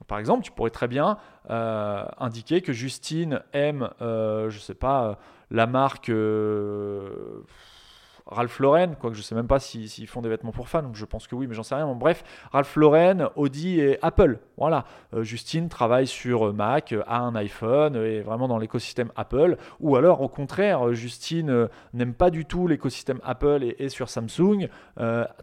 par 0.07 0.19
exemple, 0.19 0.43
tu 0.43 0.51
pourrais 0.51 0.69
très 0.69 0.87
bien 0.87 1.17
indiquer 1.49 2.61
que 2.61 2.73
Justine 2.73 3.41
aime, 3.53 3.89
je 3.99 4.45
ne 4.45 4.61
sais 4.61 4.75
pas, 4.75 5.17
la 5.51 5.67
marque 5.67 6.09
euh, 6.09 7.43
Ralph 8.27 8.59
Lauren, 8.59 8.95
quoique 8.99 9.15
je 9.15 9.21
sais 9.21 9.35
même 9.35 9.47
pas 9.47 9.59
s'ils 9.59 10.07
font 10.07 10.21
des 10.21 10.29
vêtements 10.29 10.51
pour 10.51 10.67
fans, 10.67 10.91
je 10.93 11.05
pense 11.05 11.27
que 11.27 11.35
oui, 11.35 11.45
mais 11.45 11.53
j'en 11.53 11.61
sais 11.61 11.75
rien. 11.75 11.87
bref, 11.93 12.23
Ralph 12.51 12.75
Lauren, 12.75 13.29
Audi 13.35 13.79
et 13.79 13.99
Apple. 14.01 14.39
Voilà. 14.57 14.85
Euh, 15.13 15.23
Justine 15.23 15.69
travaille 15.69 16.07
sur 16.07 16.51
Mac, 16.51 16.95
a 17.05 17.19
un 17.19 17.35
iPhone, 17.35 17.95
et 17.95 18.21
vraiment 18.21 18.47
dans 18.47 18.57
l'écosystème 18.57 19.11
Apple. 19.15 19.57
Ou 19.79 19.95
alors, 19.95 20.21
au 20.21 20.27
contraire, 20.27 20.91
Justine 20.93 21.51
euh, 21.51 21.67
n'aime 21.93 22.15
pas 22.15 22.31
du 22.31 22.45
tout 22.45 22.67
l'écosystème 22.67 23.19
Apple 23.23 23.59
et 23.61 23.75
est 23.83 23.89
sur 23.89 24.09
Samsung, 24.09 24.69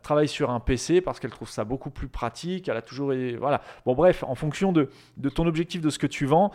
travaille 0.03 0.29
sur 0.29 0.51
un 0.51 0.61
PC 0.61 1.01
parce 1.01 1.21
qu'elle 1.21 1.31
trouve 1.31 1.49
ça 1.49 1.65
beaucoup 1.65 1.91
plus 1.91 2.09
pratique. 2.09 2.69
Elle 2.69 2.77
a 2.77 2.83
toujours. 2.83 3.13
Voilà. 3.39 3.61
Bon, 3.87 3.95
bref, 3.95 4.25
en 4.27 4.35
fonction 4.35 4.73
de 4.73 4.89
ton 5.35 5.47
objectif, 5.47 5.81
de 5.81 5.91
ce 5.91 5.99
que 5.99 6.07
tu 6.07 6.27
vends, 6.27 6.51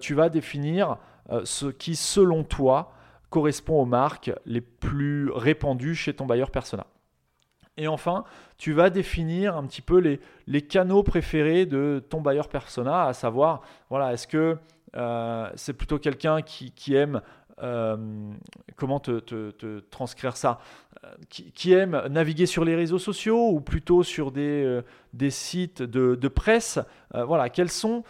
tu 0.00 0.14
vas 0.14 0.28
définir 0.28 0.98
ce 1.44 1.66
qui, 1.66 1.96
selon 1.96 2.44
toi, 2.44 2.92
correspond 3.32 3.80
aux 3.80 3.86
marques 3.86 4.30
les 4.46 4.60
plus 4.60 5.30
répandues 5.30 5.96
chez 5.96 6.14
ton 6.14 6.26
bailleur 6.26 6.50
persona. 6.50 6.86
Et 7.78 7.88
enfin, 7.88 8.24
tu 8.58 8.72
vas 8.74 8.90
définir 8.90 9.56
un 9.56 9.66
petit 9.66 9.80
peu 9.80 10.18
les, 10.46 10.62
canaux 10.62 11.02
préférés 11.02 11.64
de 11.64 12.04
ton 12.10 12.20
bailleur 12.20 12.48
persona, 12.48 13.06
à 13.06 13.14
savoir, 13.14 13.62
voilà, 13.88 14.12
est-ce 14.12 14.28
que 14.28 14.58
euh, 14.94 15.50
c'est 15.54 15.72
plutôt 15.72 15.98
quelqu'un 15.98 16.42
qui, 16.42 16.94
aime, 16.94 17.22
euh, 17.62 17.96
comment 18.76 19.00
te, 19.00 19.80
transcrire 19.90 20.36
ça, 20.36 20.58
euh, 21.04 21.08
qui, 21.30 21.72
aime 21.72 22.02
naviguer 22.10 22.44
sur 22.44 22.66
les 22.66 22.76
réseaux 22.76 22.98
sociaux 22.98 23.48
ou 23.48 23.62
plutôt 23.62 24.02
sur 24.02 24.32
des, 24.32 24.82
sites 25.30 25.80
de, 25.80 26.28
presse, 26.28 26.78
voilà, 27.14 27.48
quelles 27.48 27.70
sont 27.70 28.04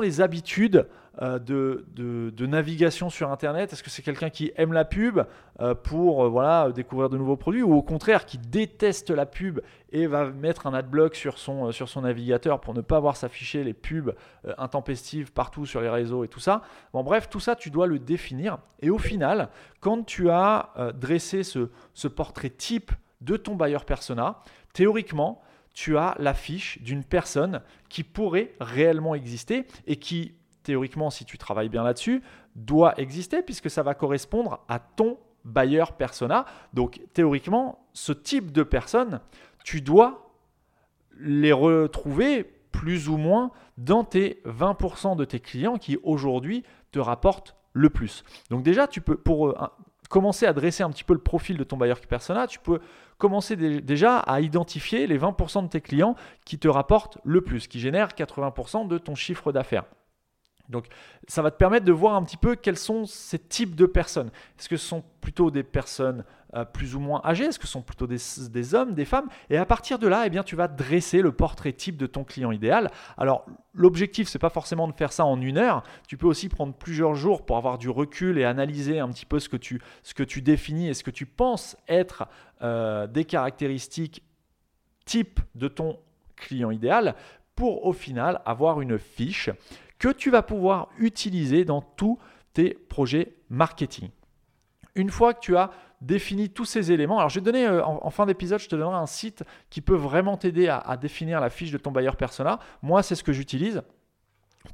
les 0.00 0.22
habitudes 0.22 0.88
euh, 1.22 1.38
de, 1.38 1.84
de, 1.94 2.46
navigation 2.46 3.10
sur 3.10 3.30
Internet. 3.30 3.72
Est-ce 3.72 3.82
que 3.82 3.90
c'est 3.90 4.02
quelqu'un 4.02 4.30
qui 4.30 4.52
aime 4.56 4.72
la 4.72 4.84
pub 4.84 5.20
euh, 5.60 5.74
pour 5.74 6.28
voilà, 6.28 6.70
découvrir 6.72 7.08
de 7.10 7.16
nouveaux 7.16 7.36
produits 7.36 7.62
ou 7.62 7.74
au 7.74 7.82
contraire 7.82 8.24
qui 8.26 8.38
déteste 8.38 9.10
la 9.10 9.26
pub 9.26 9.60
et 9.92 10.06
va 10.06 10.30
mettre 10.30 10.66
un 10.66 10.74
adblock 10.74 11.14
sur 11.14 11.38
son, 11.38 11.72
sur 11.72 11.88
son 11.88 12.02
navigateur 12.02 12.60
pour 12.60 12.74
ne 12.74 12.80
pas 12.80 13.00
voir 13.00 13.16
s'afficher 13.16 13.64
les 13.64 13.74
pubs 13.74 14.14
intempestives 14.56 15.32
partout 15.32 15.66
sur 15.66 15.80
les 15.80 15.90
réseaux 15.90 16.24
et 16.24 16.28
tout 16.28 16.40
ça? 16.40 16.62
Bon 16.92 17.02
bref, 17.02 17.28
tout 17.28 17.40
ça 17.40 17.56
tu 17.56 17.70
dois 17.70 17.86
le 17.86 17.98
définir. 17.98 18.58
Et 18.80 18.90
au 18.90 18.98
final, 18.98 19.48
quand 19.80 20.04
tu 20.04 20.30
as 20.30 20.70
dressé 20.94 21.42
ce, 21.42 21.70
ce 21.92 22.08
portrait 22.08 22.50
type 22.50 22.92
de 23.20 23.36
ton 23.36 23.56
buyer 23.56 23.84
persona, 23.86 24.40
théoriquement, 24.72 25.42
tu 25.74 25.96
as 25.96 26.14
la 26.18 26.34
fiche 26.34 26.80
d'une 26.82 27.04
personne 27.04 27.62
qui 27.88 28.02
pourrait 28.02 28.52
réellement 28.60 29.14
exister 29.14 29.66
et 29.86 29.96
qui, 29.96 30.34
théoriquement, 30.62 31.10
si 31.10 31.24
tu 31.24 31.38
travailles 31.38 31.68
bien 31.68 31.82
là-dessus, 31.82 32.22
doit 32.56 32.98
exister 32.98 33.42
puisque 33.42 33.70
ça 33.70 33.82
va 33.82 33.94
correspondre 33.94 34.64
à 34.68 34.78
ton 34.78 35.18
buyer 35.44 35.84
persona. 35.96 36.44
Donc, 36.74 37.00
théoriquement, 37.12 37.86
ce 37.92 38.12
type 38.12 38.52
de 38.52 38.62
personne, 38.62 39.20
tu 39.64 39.80
dois 39.80 40.30
les 41.18 41.52
retrouver 41.52 42.44
plus 42.72 43.08
ou 43.08 43.16
moins 43.16 43.50
dans 43.78 44.04
tes 44.04 44.40
20% 44.46 45.16
de 45.16 45.24
tes 45.24 45.40
clients 45.40 45.76
qui 45.76 45.98
aujourd'hui 46.02 46.64
te 46.92 46.98
rapportent 46.98 47.56
le 47.72 47.90
plus. 47.90 48.24
Donc 48.50 48.62
déjà, 48.62 48.86
tu 48.86 49.00
peux, 49.00 49.16
pour 49.16 49.48
euh, 49.48 49.54
commencer 50.08 50.46
à 50.46 50.52
dresser 50.52 50.82
un 50.82 50.90
petit 50.90 51.04
peu 51.04 51.14
le 51.14 51.20
profil 51.20 51.56
de 51.56 51.64
ton 51.64 51.76
buyer 51.76 51.94
persona, 52.08 52.46
tu 52.46 52.58
peux 52.58 52.80
commencer 53.18 53.56
déjà 53.56 54.18
à 54.18 54.40
identifier 54.40 55.06
les 55.06 55.18
20% 55.18 55.64
de 55.64 55.68
tes 55.68 55.80
clients 55.80 56.16
qui 56.44 56.58
te 56.58 56.68
rapportent 56.68 57.18
le 57.24 57.42
plus, 57.42 57.68
qui 57.68 57.78
génèrent 57.78 58.08
80% 58.08 58.88
de 58.88 58.98
ton 58.98 59.14
chiffre 59.14 59.52
d'affaires. 59.52 59.84
Donc 60.70 60.86
ça 61.28 61.42
va 61.42 61.50
te 61.50 61.56
permettre 61.56 61.84
de 61.84 61.92
voir 61.92 62.14
un 62.14 62.22
petit 62.22 62.36
peu 62.36 62.54
quels 62.56 62.78
sont 62.78 63.04
ces 63.04 63.38
types 63.38 63.74
de 63.74 63.86
personnes. 63.86 64.30
Est-ce 64.58 64.68
que 64.68 64.76
ce 64.76 64.86
sont 64.86 65.04
plutôt 65.20 65.50
des 65.50 65.62
personnes 65.62 66.24
euh, 66.54 66.64
plus 66.64 66.94
ou 66.94 67.00
moins 67.00 67.20
âgées? 67.24 67.44
Est-ce 67.44 67.58
que 67.58 67.66
ce 67.66 67.72
sont 67.72 67.82
plutôt 67.82 68.06
des, 68.06 68.74
hommes, 68.74 68.94
des 68.94 69.04
femmes? 69.04 69.28
Et 69.50 69.56
à 69.56 69.66
partir 69.66 69.98
de 69.98 70.08
là, 70.08 70.24
eh 70.26 70.30
bien, 70.30 70.42
tu 70.42 70.56
vas 70.56 70.68
dresser 70.68 71.22
le 71.22 71.32
portrait 71.32 71.72
type 71.72 71.96
de 71.96 72.06
ton 72.06 72.24
client 72.24 72.52
idéal. 72.52 72.90
Alors 73.18 73.44
l'objectif, 73.74 74.28
ce 74.28 74.38
n'est 74.38 74.40
pas 74.40 74.50
forcément 74.50 74.88
de 74.88 74.94
faire 74.94 75.12
ça 75.12 75.24
en 75.24 75.40
une 75.40 75.58
heure. 75.58 75.82
Tu 76.08 76.16
peux 76.16 76.26
aussi 76.26 76.48
prendre 76.48 76.74
plusieurs 76.74 77.14
jours 77.14 77.44
pour 77.44 77.56
avoir 77.56 77.78
du 77.78 77.88
recul 77.88 78.38
et 78.38 78.44
analyser 78.44 79.00
un 79.00 79.08
petit 79.10 79.26
peu 79.26 79.38
ce 79.38 79.48
que 79.48 79.56
tu, 79.56 80.42
définis 80.42 80.88
et 80.88 80.94
ce 80.94 81.04
que 81.04 81.10
tu 81.10 81.26
penses 81.26 81.76
être 81.88 82.26
euh, 82.62 83.06
des 83.06 83.24
caractéristiques 83.24 84.22
type 85.04 85.40
de 85.54 85.68
ton 85.68 85.98
client 86.36 86.70
idéal 86.70 87.14
pour 87.54 87.84
au 87.84 87.92
final 87.92 88.40
avoir 88.46 88.80
une 88.80 88.98
fiche 88.98 89.50
que 90.00 90.08
tu 90.08 90.30
vas 90.30 90.42
pouvoir 90.42 90.88
utiliser 90.98 91.64
dans 91.64 91.82
tous 91.82 92.18
tes 92.54 92.74
projets 92.74 93.36
marketing. 93.48 94.08
Une 94.96 95.10
fois 95.10 95.34
que 95.34 95.40
tu 95.40 95.56
as 95.56 95.70
défini 96.00 96.48
tous 96.48 96.64
ces 96.64 96.90
éléments, 96.90 97.18
alors 97.18 97.28
je 97.28 97.38
vais 97.38 97.44
donner 97.44 97.66
euh, 97.66 97.84
en, 97.84 98.10
fin 98.10 98.26
d'épisode, 98.26 98.58
je 98.58 98.68
te 98.68 98.74
donnerai 98.74 98.96
un 98.96 99.06
site 99.06 99.44
qui 99.68 99.82
peut 99.82 99.94
vraiment 99.94 100.36
t'aider 100.36 100.68
à, 100.68 100.96
définir 100.96 101.38
la 101.38 101.50
fiche 101.50 101.70
de 101.70 101.78
ton 101.78 101.92
buyer 101.92 102.10
persona. 102.18 102.58
Moi, 102.82 103.02
c'est 103.02 103.14
ce 103.14 103.22
que 103.22 103.32
j'utilise 103.32 103.82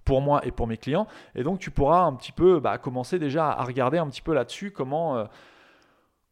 pour 0.04 0.20
moi 0.20 0.40
et 0.46 0.52
pour 0.52 0.68
mes 0.68 0.76
clients. 0.76 1.08
Et 1.34 1.42
donc, 1.42 1.58
tu 1.58 1.70
pourras 1.70 2.02
un 2.02 2.14
petit 2.14 2.32
peu 2.32 2.60
bah, 2.60 2.78
commencer 2.78 3.18
déjà 3.18 3.50
à 3.50 3.64
regarder 3.64 3.98
un 3.98 4.08
petit 4.08 4.22
peu 4.22 4.32
là-dessus 4.32 4.70
comment, 4.70 5.18
euh, 5.18 5.24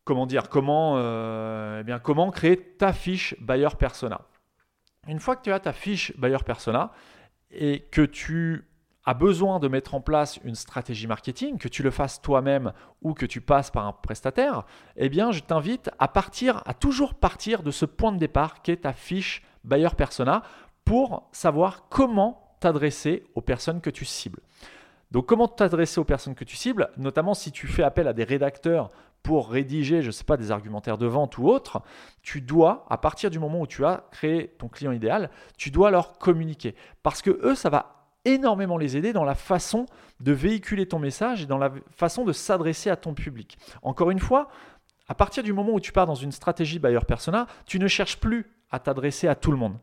comment 0.04 0.26
dire, 0.26 0.48
comment, 0.48 0.94
euh, 0.98 1.80
eh 1.80 1.82
bien, 1.82 1.98
comment 1.98 2.30
créer 2.30 2.56
ta 2.56 2.92
fiche 2.92 3.34
buyer 3.40 3.68
persona. 3.76 4.20
Une 5.08 5.18
fois 5.18 5.34
que 5.34 5.42
tu 5.42 5.52
as 5.52 5.58
ta 5.58 5.72
fiche 5.72 6.16
buyer 6.16 6.38
persona 6.44 6.92
et 7.50 7.80
que 7.90 8.02
tu 8.02 8.64
a 9.04 9.14
besoin 9.14 9.58
de 9.58 9.68
mettre 9.68 9.94
en 9.94 10.00
place 10.00 10.38
une 10.44 10.54
stratégie 10.54 11.06
marketing, 11.06 11.58
que 11.58 11.68
tu 11.68 11.82
le 11.82 11.90
fasses 11.90 12.20
toi-même 12.22 12.72
ou 13.02 13.14
que 13.14 13.26
tu 13.26 13.40
passes 13.40 13.70
par 13.70 13.86
un 13.86 13.92
prestataire, 13.92 14.64
eh 14.96 15.08
bien, 15.08 15.30
je 15.30 15.40
t'invite 15.40 15.90
à 15.98 16.08
partir, 16.08 16.62
à 16.66 16.74
toujours 16.74 17.14
partir 17.14 17.62
de 17.62 17.70
ce 17.70 17.84
point 17.84 18.12
de 18.12 18.18
départ 18.18 18.62
qui 18.62 18.70
est 18.70 18.82
ta 18.82 18.92
fiche 18.92 19.42
buyer 19.64 19.90
persona 19.96 20.42
pour 20.84 21.28
savoir 21.32 21.88
comment 21.88 22.56
t'adresser 22.60 23.24
aux 23.34 23.42
personnes 23.42 23.80
que 23.80 23.90
tu 23.90 24.04
cibles. 24.04 24.40
Donc, 25.10 25.26
comment 25.26 25.48
t'adresser 25.48 26.00
aux 26.00 26.04
personnes 26.04 26.34
que 26.34 26.44
tu 26.44 26.56
cibles, 26.56 26.90
notamment 26.96 27.34
si 27.34 27.52
tu 27.52 27.66
fais 27.66 27.82
appel 27.82 28.08
à 28.08 28.12
des 28.12 28.24
rédacteurs 28.24 28.88
pour 29.22 29.48
rédiger, 29.48 30.02
je 30.02 30.08
ne 30.08 30.12
sais 30.12 30.24
pas, 30.24 30.36
des 30.36 30.50
argumentaires 30.50 30.98
de 30.98 31.06
vente 31.06 31.38
ou 31.38 31.48
autres, 31.48 31.80
tu 32.22 32.40
dois, 32.40 32.84
à 32.90 32.98
partir 32.98 33.30
du 33.30 33.38
moment 33.38 33.60
où 33.60 33.66
tu 33.66 33.84
as 33.84 34.04
créé 34.10 34.48
ton 34.58 34.68
client 34.68 34.92
idéal, 34.92 35.30
tu 35.56 35.70
dois 35.70 35.90
leur 35.90 36.18
communiquer. 36.18 36.74
Parce 37.02 37.22
que 37.22 37.30
eux, 37.42 37.54
ça 37.54 37.70
va 37.70 37.93
énormément 38.24 38.76
les 38.76 38.96
aider 38.96 39.12
dans 39.12 39.24
la 39.24 39.34
façon 39.34 39.86
de 40.20 40.32
véhiculer 40.32 40.86
ton 40.86 40.98
message 40.98 41.42
et 41.42 41.46
dans 41.46 41.58
la 41.58 41.72
façon 41.90 42.24
de 42.24 42.32
s'adresser 42.32 42.90
à 42.90 42.96
ton 42.96 43.14
public. 43.14 43.58
Encore 43.82 44.10
une 44.10 44.18
fois, 44.18 44.48
à 45.08 45.14
partir 45.14 45.42
du 45.42 45.52
moment 45.52 45.72
où 45.72 45.80
tu 45.80 45.92
pars 45.92 46.06
dans 46.06 46.14
une 46.14 46.32
stratégie 46.32 46.78
buyer 46.78 47.00
persona, 47.06 47.46
tu 47.66 47.78
ne 47.78 47.88
cherches 47.88 48.18
plus 48.18 48.46
à 48.70 48.78
t'adresser 48.78 49.28
à 49.28 49.34
tout 49.34 49.50
le 49.50 49.58
monde. 49.58 49.76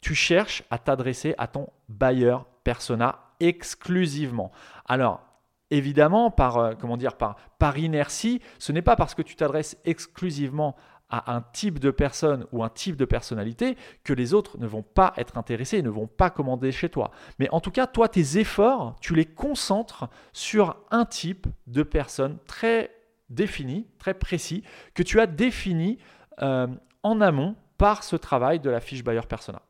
Tu 0.00 0.14
cherches 0.14 0.62
à 0.70 0.78
t'adresser 0.78 1.34
à 1.38 1.46
ton 1.46 1.68
buyer 1.88 2.36
persona 2.64 3.20
exclusivement. 3.40 4.50
Alors, 4.86 5.22
évidemment, 5.70 6.30
par, 6.30 6.58
euh, 6.58 6.72
comment 6.78 6.96
dire, 6.96 7.16
par, 7.16 7.36
par 7.58 7.78
inertie, 7.78 8.40
ce 8.58 8.72
n'est 8.72 8.82
pas 8.82 8.96
parce 8.96 9.14
que 9.14 9.22
tu 9.22 9.36
t'adresses 9.36 9.76
exclusivement 9.84 10.76
à 11.10 11.34
un 11.34 11.42
type 11.52 11.78
de 11.78 11.90
personne 11.90 12.46
ou 12.52 12.64
un 12.64 12.68
type 12.68 12.96
de 12.96 13.04
personnalité 13.04 13.76
que 14.02 14.12
les 14.12 14.34
autres 14.34 14.58
ne 14.58 14.66
vont 14.66 14.82
pas 14.82 15.12
être 15.16 15.38
intéressés 15.38 15.78
et 15.78 15.82
ne 15.82 15.90
vont 15.90 16.06
pas 16.06 16.30
commander 16.30 16.72
chez 16.72 16.88
toi. 16.88 17.10
Mais 17.38 17.48
en 17.50 17.60
tout 17.60 17.70
cas, 17.70 17.86
toi, 17.86 18.08
tes 18.08 18.38
efforts, 18.38 18.96
tu 19.00 19.14
les 19.14 19.26
concentres 19.26 20.08
sur 20.32 20.76
un 20.90 21.04
type 21.04 21.46
de 21.66 21.82
personne 21.82 22.38
très 22.46 22.90
défini, 23.30 23.86
très 23.98 24.14
précis, 24.14 24.62
que 24.94 25.02
tu 25.02 25.20
as 25.20 25.26
défini 25.26 25.98
euh, 26.42 26.66
en 27.02 27.20
amont 27.20 27.56
par 27.78 28.02
ce 28.02 28.16
travail 28.16 28.60
de 28.60 28.70
la 28.70 28.80
fiche 28.80 29.04
buyer 29.04 29.20
persona. 29.28 29.62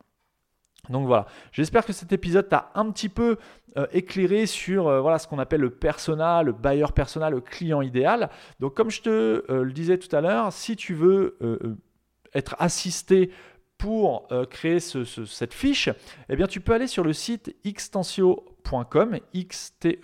Donc 0.90 1.06
voilà, 1.06 1.26
j'espère 1.52 1.84
que 1.86 1.92
cet 1.92 2.12
épisode 2.12 2.48
t'a 2.48 2.70
un 2.74 2.90
petit 2.90 3.08
peu 3.08 3.36
euh, 3.76 3.86
éclairé 3.92 4.46
sur 4.46 4.86
euh, 4.86 5.00
voilà, 5.00 5.18
ce 5.18 5.26
qu'on 5.26 5.40
appelle 5.40 5.60
le 5.60 5.70
persona, 5.70 6.44
le 6.44 6.52
buyer 6.52 6.86
persona, 6.94 7.28
le 7.28 7.40
client 7.40 7.82
idéal. 7.82 8.30
Donc 8.60 8.74
comme 8.74 8.88
je 8.90 9.02
te 9.02 9.10
euh, 9.10 9.64
le 9.64 9.72
disais 9.72 9.98
tout 9.98 10.14
à 10.14 10.20
l'heure, 10.20 10.52
si 10.52 10.76
tu 10.76 10.94
veux 10.94 11.36
être 12.34 12.54
assisté 12.58 13.30
pour 13.78 14.28
créer 14.50 14.78
cette 14.80 15.52
fiche, 15.52 15.88
eh 16.28 16.36
bien, 16.36 16.46
tu 16.46 16.60
peux 16.60 16.72
aller 16.72 16.86
sur 16.86 17.02
le 17.04 17.12
site 17.12 17.54
xtensio.com, 17.66 19.18
x-t-e-n-s-i-o.com. 19.34 19.98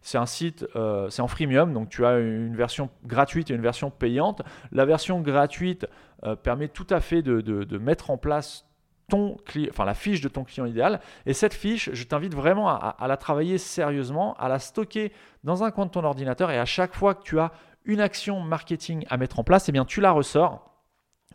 C'est 0.00 0.18
un 0.18 0.26
site, 0.26 0.66
c'est 1.10 1.22
en 1.22 1.28
freemium, 1.28 1.72
donc 1.72 1.90
tu 1.90 2.04
as 2.04 2.18
une 2.18 2.56
version 2.56 2.90
gratuite 3.04 3.50
et 3.50 3.54
une 3.54 3.62
version 3.62 3.90
payante. 3.90 4.42
La 4.72 4.84
version 4.84 5.20
gratuite 5.20 5.86
euh, 6.24 6.36
permet 6.36 6.68
tout 6.68 6.86
à 6.90 7.00
fait 7.00 7.22
de, 7.22 7.78
mettre 7.78 8.10
en 8.10 8.16
place 8.16 8.66
ton 9.08 9.36
enfin 9.68 9.84
la 9.84 9.94
fiche 9.94 10.20
de 10.20 10.28
ton 10.28 10.44
client 10.44 10.64
idéal. 10.64 11.00
Et 11.26 11.34
cette 11.34 11.52
fiche, 11.52 11.90
je 11.92 12.04
t'invite 12.04 12.34
vraiment 12.34 12.68
à, 12.68 12.96
la 13.06 13.16
travailler 13.16 13.58
sérieusement, 13.58 14.34
à 14.34 14.48
la 14.48 14.58
stocker 14.58 15.12
dans 15.42 15.62
un 15.62 15.70
coin 15.70 15.86
de 15.86 15.90
ton 15.90 16.04
ordinateur 16.04 16.50
et 16.50 16.58
à 16.58 16.64
chaque 16.64 16.94
fois 16.94 17.14
que 17.14 17.22
tu 17.22 17.38
as 17.38 17.52
une 17.84 18.00
action 18.00 18.40
marketing 18.40 19.04
à 19.10 19.18
mettre 19.18 19.38
en 19.38 19.44
place, 19.44 19.68
eh 19.68 19.72
bien 19.72 19.84
tu 19.84 20.00
la 20.00 20.12
ressors 20.12 20.70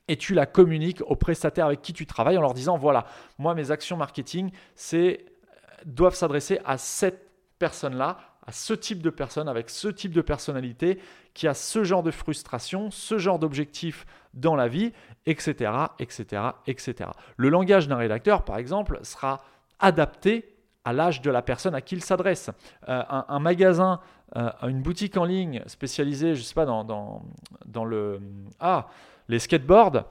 et 0.08 0.18
tu 0.18 0.34
la 0.34 0.48
communiques 0.48 1.02
aux 1.06 1.16
prestataires 1.16 1.68
avec 1.68 1.84
qui 1.84 1.94
tu 1.94 2.08
travailles 2.08 2.38
en 2.38 2.42
leur 2.42 2.56
disant 2.56 2.78
voilà, 2.78 3.06
moi 3.38 3.54
mes 3.54 3.70
actions 3.70 3.98
marketing, 3.98 4.50
doivent 5.86 6.16
s'adresser 6.16 6.60
à 6.66 6.78
cette 6.78 7.30
personne-là, 7.60 8.18
à 8.50 8.52
ce 8.52 8.74
type 8.74 9.04
de 9.04 9.12
personne, 9.12 9.48
avec 9.48 9.70
ce 9.70 9.88
type 9.88 10.12
de 10.12 10.22
personnalité, 10.22 10.98
qui 11.36 11.48
a 11.48 11.54
ce 11.54 11.84
genre 11.84 12.02
de 12.02 12.10
frustration, 12.10 12.90
ce 12.90 13.20
genre 13.20 13.38
d'objectif 13.38 14.08
dans 14.34 14.56
la 14.56 14.68
vie, 14.68 14.92
etc., 15.28 15.72
etc., 16.00 16.42
etc. 16.66 17.12
Le 17.38 17.50
langage 17.50 17.88
d'un 17.88 17.98
rédacteur, 17.98 18.44
par 18.46 18.58
exemple, 18.58 19.00
sera 19.04 19.44
adapté 19.78 20.56
à 20.84 20.94
l'âge 20.94 21.22
de 21.22 21.30
la 21.30 21.44
personne 21.44 21.76
à 21.76 21.82
qui 21.82 21.94
il 21.94 22.04
s'adresse. 22.04 22.50
Euh, 22.88 23.04
un, 23.08 23.40
magasin, 23.40 24.00
euh, 24.36 24.50
une 24.64 24.82
boutique 24.82 25.16
en 25.16 25.26
ligne 25.26 25.62
spécialisée, 25.68 26.34
je 26.34 26.40
ne 26.40 26.44
sais 26.44 26.56
pas, 26.56 26.66
dans, 26.66 27.86
le... 27.86 28.20
Ah, 28.60 28.88
les 29.28 29.38
skateboards, 29.38 30.06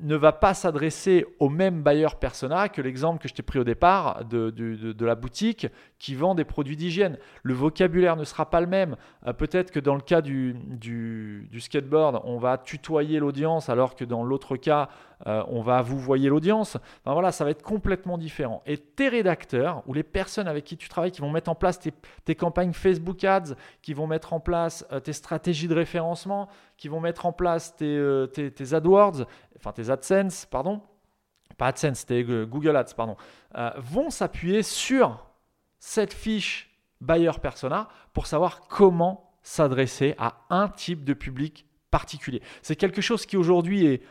ne 0.00 0.16
va 0.16 0.32
pas 0.32 0.54
s'adresser 0.54 1.24
au 1.38 1.48
même 1.48 1.82
buyer 1.82 2.08
persona 2.20 2.68
que 2.68 2.80
l'exemple 2.80 3.20
que 3.20 3.28
je 3.28 3.34
t'ai 3.34 3.42
pris 3.42 3.58
au 3.58 3.64
départ 3.64 4.24
de, 4.24 5.04
la 5.04 5.14
boutique 5.14 5.66
qui 5.98 6.14
vend 6.14 6.34
des 6.34 6.44
produits 6.44 6.76
d'hygiène. 6.76 7.18
Le 7.42 7.54
vocabulaire 7.54 8.16
ne 8.16 8.24
sera 8.24 8.48
pas 8.50 8.60
le 8.60 8.66
même. 8.66 8.96
Euh, 9.26 9.32
peut-être 9.32 9.70
que 9.70 9.80
dans 9.80 9.94
le 9.94 10.00
cas 10.00 10.20
du, 10.20 10.54
du 10.54 11.60
skateboard, 11.60 12.20
on 12.24 12.38
va 12.38 12.58
tutoyer 12.58 13.18
l'audience 13.18 13.68
alors 13.68 13.94
que 13.94 14.04
dans 14.04 14.24
l'autre 14.24 14.56
cas, 14.56 14.88
euh, 15.26 15.44
on 15.48 15.62
va 15.62 15.82
vous 15.82 15.98
voyez 15.98 16.28
l'audience. 16.28 16.76
Enfin, 17.04 17.12
voilà, 17.12 17.32
ça 17.32 17.44
va 17.44 17.50
être 17.50 17.62
complètement 17.62 18.18
différent. 18.18 18.62
Et 18.66 18.76
tes 18.76 19.08
rédacteurs 19.08 19.82
ou 19.86 19.94
les 19.94 20.02
personnes 20.02 20.48
avec 20.48 20.64
qui 20.64 20.76
tu 20.76 20.88
travailles, 20.88 21.12
qui 21.12 21.20
vont 21.20 21.30
mettre 21.30 21.50
en 21.50 21.54
place 21.54 21.78
tes, 22.24 22.34
campagnes 22.34 22.72
Facebook 22.72 23.22
Ads, 23.24 23.54
qui 23.82 23.94
vont 23.94 24.06
mettre 24.06 24.32
en 24.32 24.40
place 24.40 24.86
euh, 24.92 25.00
tes 25.00 25.12
stratégies 25.12 25.68
de 25.68 25.74
référencement, 25.74 26.48
qui 26.76 26.88
vont 26.88 27.00
mettre 27.00 27.26
en 27.26 27.32
place 27.32 27.76
tes, 27.76 27.96
euh, 27.96 28.26
AdWords, 28.72 29.26
enfin 29.56 29.72
tes 29.72 29.90
AdSense, 29.90 30.46
pardon, 30.46 30.80
pas 31.56 31.68
AdSense, 31.68 32.06
tes 32.06 32.24
Google 32.24 32.76
Ads, 32.76 32.94
pardon, 32.96 33.16
vont 33.76 34.10
s'appuyer 34.10 34.62
sur 34.62 35.26
cette 35.78 36.12
fiche 36.14 36.70
buyer 37.00 37.32
persona 37.40 37.88
pour 38.12 38.26
savoir 38.26 38.60
comment 38.68 39.32
s'adresser 39.42 40.14
à 40.18 40.36
un 40.50 40.68
type 40.68 41.04
de 41.04 41.14
public 41.14 41.66
particulier. 41.90 42.40
C'est 42.62 42.76
quelque 42.76 43.02
chose 43.02 43.26
qui 43.26 43.36
aujourd'hui 43.36 43.86
est 43.86 44.02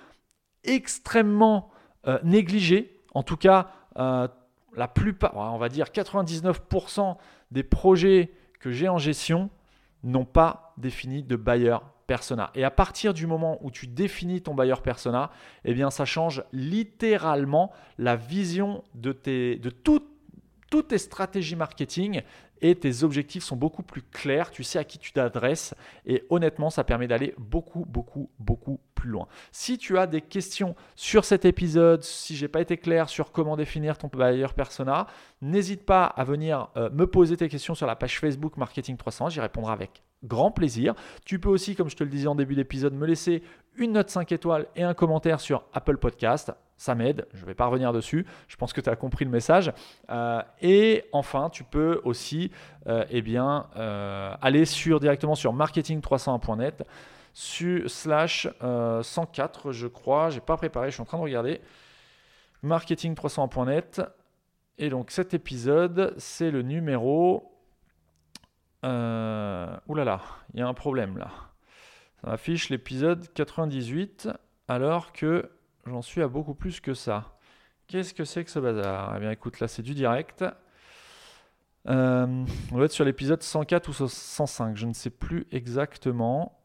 extrêmement 0.63 1.69
euh, 2.07 2.19
négligé. 2.23 2.99
En 3.13 3.23
tout 3.23 3.37
cas, 3.37 3.71
euh, 3.97 4.27
la 4.75 4.87
plupart, 4.87 5.35
on 5.35 5.57
va 5.57 5.69
dire 5.69 5.87
99% 5.87 7.17
des 7.51 7.63
projets 7.63 8.31
que 8.59 8.71
j'ai 8.71 8.87
en 8.87 8.97
gestion 8.97 9.49
n'ont 10.03 10.25
pas 10.25 10.73
défini 10.77 11.23
de 11.23 11.35
buyer 11.35 11.77
persona. 12.07 12.51
Et 12.55 12.63
à 12.63 12.71
partir 12.71 13.13
du 13.13 13.27
moment 13.27 13.57
où 13.61 13.71
tu 13.71 13.87
définis 13.87 14.41
ton 14.41 14.55
buyer 14.55 14.81
persona, 14.83 15.31
eh 15.65 15.73
bien 15.73 15.89
ça 15.89 16.05
change 16.05 16.43
littéralement 16.51 17.71
la 17.97 18.15
vision 18.15 18.83
de, 18.95 19.11
tes, 19.11 19.57
de 19.57 19.69
toutes 19.69 20.07
tes 20.87 20.97
stratégies 20.97 21.55
marketing 21.55 22.21
et 22.61 22.75
tes 22.75 23.03
objectifs 23.03 23.43
sont 23.43 23.55
beaucoup 23.55 23.83
plus 23.83 24.01
clairs, 24.01 24.51
tu 24.51 24.63
sais 24.63 24.79
à 24.79 24.83
qui 24.83 24.97
tu 24.97 25.11
t'adresses 25.11 25.73
et 26.05 26.23
honnêtement 26.29 26.69
ça 26.69 26.83
permet 26.83 27.07
d'aller 27.07 27.33
beaucoup 27.37 27.85
beaucoup 27.85 28.29
beaucoup 28.39 28.79
plus 28.95 29.09
loin. 29.09 29.27
Si 29.51 29.77
tu 29.77 29.97
as 29.97 30.07
des 30.07 30.21
questions 30.21 30.75
sur 30.95 31.25
cet 31.25 31.45
épisode, 31.45 32.03
si 32.03 32.35
j'ai 32.35 32.47
pas 32.47 32.61
été 32.61 32.77
clair 32.77 33.09
sur 33.09 33.31
comment 33.31 33.57
définir 33.57 33.97
ton 33.97 34.07
buyer 34.07 34.47
persona, 34.55 35.07
n'hésite 35.41 35.85
pas 35.85 36.05
à 36.05 36.23
venir 36.23 36.69
euh, 36.77 36.89
me 36.91 37.07
poser 37.07 37.37
tes 37.37 37.49
questions 37.49 37.75
sur 37.75 37.87
la 37.87 37.95
page 37.95 38.19
Facebook 38.19 38.57
Marketing 38.57 38.97
300, 38.97 39.29
j'y 39.29 39.41
répondrai 39.41 39.73
avec 39.73 40.03
grand 40.23 40.51
plaisir. 40.51 40.93
Tu 41.25 41.39
peux 41.39 41.49
aussi, 41.49 41.75
comme 41.75 41.89
je 41.89 41.95
te 41.95 42.03
le 42.03 42.09
disais 42.09 42.27
en 42.27 42.35
début 42.35 42.55
d'épisode, 42.55 42.93
me 42.93 43.07
laisser 43.07 43.41
une 43.75 43.93
note 43.93 44.09
5 44.09 44.31
étoiles 44.31 44.67
et 44.75 44.83
un 44.83 44.93
commentaire 44.93 45.39
sur 45.39 45.63
Apple 45.73 45.97
Podcast 45.97 46.51
ça 46.81 46.95
m'aide, 46.95 47.27
je 47.35 47.41
ne 47.41 47.45
vais 47.45 47.53
pas 47.53 47.67
revenir 47.67 47.93
dessus, 47.93 48.25
je 48.47 48.55
pense 48.55 48.73
que 48.73 48.81
tu 48.81 48.89
as 48.89 48.95
compris 48.95 49.23
le 49.23 49.29
message. 49.29 49.71
Euh, 50.09 50.41
et 50.63 51.03
enfin, 51.11 51.51
tu 51.51 51.63
peux 51.63 52.01
aussi 52.05 52.49
euh, 52.87 53.05
eh 53.11 53.23
euh, 53.37 54.35
aller 54.41 54.65
sur, 54.65 54.99
directement 54.99 55.35
sur 55.35 55.53
marketing301.net 55.53 56.83
slash 57.33 58.47
104, 58.59 59.71
je 59.71 59.85
crois, 59.85 60.31
je 60.31 60.35
n'ai 60.35 60.41
pas 60.41 60.57
préparé, 60.57 60.89
je 60.89 60.95
suis 60.95 61.03
en 61.03 61.05
train 61.05 61.19
de 61.19 61.23
regarder, 61.23 61.61
marketing301.net. 62.63 64.01
Et 64.79 64.89
donc 64.89 65.11
cet 65.11 65.35
épisode, 65.35 66.15
c'est 66.17 66.49
le 66.49 66.63
numéro... 66.63 67.59
Euh, 68.85 69.67
là 69.87 70.03
là, 70.03 70.21
il 70.55 70.59
y 70.59 70.63
a 70.63 70.67
un 70.67 70.73
problème 70.73 71.19
là. 71.19 71.29
Ça 72.23 72.31
affiche 72.31 72.69
l'épisode 72.69 73.31
98 73.33 74.29
alors 74.67 75.13
que 75.13 75.47
J'en 75.85 76.01
suis 76.01 76.21
à 76.21 76.27
beaucoup 76.27 76.53
plus 76.53 76.79
que 76.79 76.93
ça. 76.93 77.37
Qu'est-ce 77.87 78.13
que 78.13 78.23
c'est 78.23 78.43
que 78.43 78.51
ce 78.51 78.59
bazar? 78.59 79.15
Eh 79.17 79.19
bien 79.19 79.31
écoute, 79.31 79.59
là 79.59 79.67
c'est 79.67 79.81
du 79.81 79.93
direct. 79.93 80.45
Euh, 81.87 82.45
on 82.71 82.77
va 82.77 82.85
être 82.85 82.91
sur 82.91 83.05
l'épisode 83.05 83.41
104 83.41 83.89
ou 83.89 83.93
105, 83.93 84.77
je 84.77 84.85
ne 84.85 84.93
sais 84.93 85.09
plus 85.09 85.47
exactement. 85.51 86.57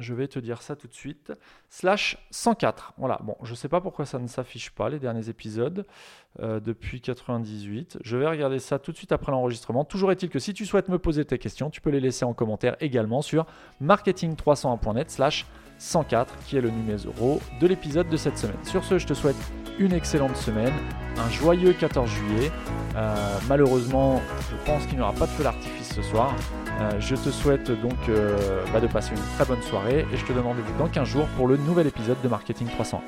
Je 0.00 0.12
vais 0.12 0.26
te 0.26 0.40
dire 0.40 0.60
ça 0.60 0.74
tout 0.74 0.88
de 0.88 0.92
suite. 0.92 1.32
Slash 1.68 2.18
104. 2.32 2.94
Voilà, 2.98 3.20
bon, 3.22 3.36
je 3.44 3.52
ne 3.52 3.54
sais 3.54 3.68
pas 3.68 3.80
pourquoi 3.80 4.06
ça 4.06 4.18
ne 4.18 4.26
s'affiche 4.26 4.70
pas, 4.70 4.88
les 4.88 4.98
derniers 4.98 5.28
épisodes, 5.28 5.86
euh, 6.40 6.58
depuis 6.58 7.00
98. 7.00 7.98
Je 8.02 8.16
vais 8.16 8.26
regarder 8.26 8.58
ça 8.58 8.80
tout 8.80 8.90
de 8.90 8.96
suite 8.96 9.12
après 9.12 9.30
l'enregistrement. 9.30 9.84
Toujours 9.84 10.10
est-il 10.10 10.30
que 10.30 10.40
si 10.40 10.52
tu 10.52 10.66
souhaites 10.66 10.88
me 10.88 10.98
poser 10.98 11.24
tes 11.24 11.38
questions, 11.38 11.70
tu 11.70 11.80
peux 11.80 11.90
les 11.90 12.00
laisser 12.00 12.24
en 12.24 12.34
commentaire 12.34 12.76
également 12.80 13.22
sur 13.22 13.46
marketing301.net 13.80 15.12
slash 15.12 15.46
104, 15.46 15.63
qui 16.46 16.56
est 16.56 16.60
le 16.60 16.70
numéro 16.70 17.40
de 17.60 17.66
l'épisode 17.66 18.08
de 18.08 18.16
cette 18.16 18.38
semaine. 18.38 18.56
Sur 18.64 18.84
ce, 18.84 18.98
je 18.98 19.06
te 19.06 19.14
souhaite 19.14 19.36
une 19.78 19.92
excellente 19.92 20.36
semaine, 20.36 20.72
un 21.18 21.30
joyeux 21.30 21.72
14 21.72 22.08
juillet. 22.08 22.50
Euh, 22.96 23.38
malheureusement, 23.48 24.20
je 24.50 24.56
pense 24.70 24.86
qu'il 24.86 24.96
n'y 24.96 25.02
aura 25.02 25.12
pas 25.12 25.26
de 25.26 25.32
feu 25.32 25.42
d'artifice 25.42 25.94
ce 25.94 26.02
soir. 26.02 26.34
Euh, 26.80 26.90
je 27.00 27.14
te 27.14 27.30
souhaite 27.30 27.70
donc 27.82 27.96
euh, 28.08 28.64
bah, 28.72 28.80
de 28.80 28.86
passer 28.86 29.10
une 29.12 29.22
très 29.36 29.44
bonne 29.44 29.62
soirée 29.62 30.06
et 30.12 30.16
je 30.16 30.24
te 30.24 30.32
donne 30.32 30.44
rendez-vous 30.44 30.76
dans 30.78 30.88
15 30.88 31.08
jours 31.08 31.26
pour 31.36 31.46
le 31.46 31.56
nouvel 31.56 31.86
épisode 31.86 32.20
de 32.22 32.28
Marketing 32.28 32.68
300. 32.68 33.02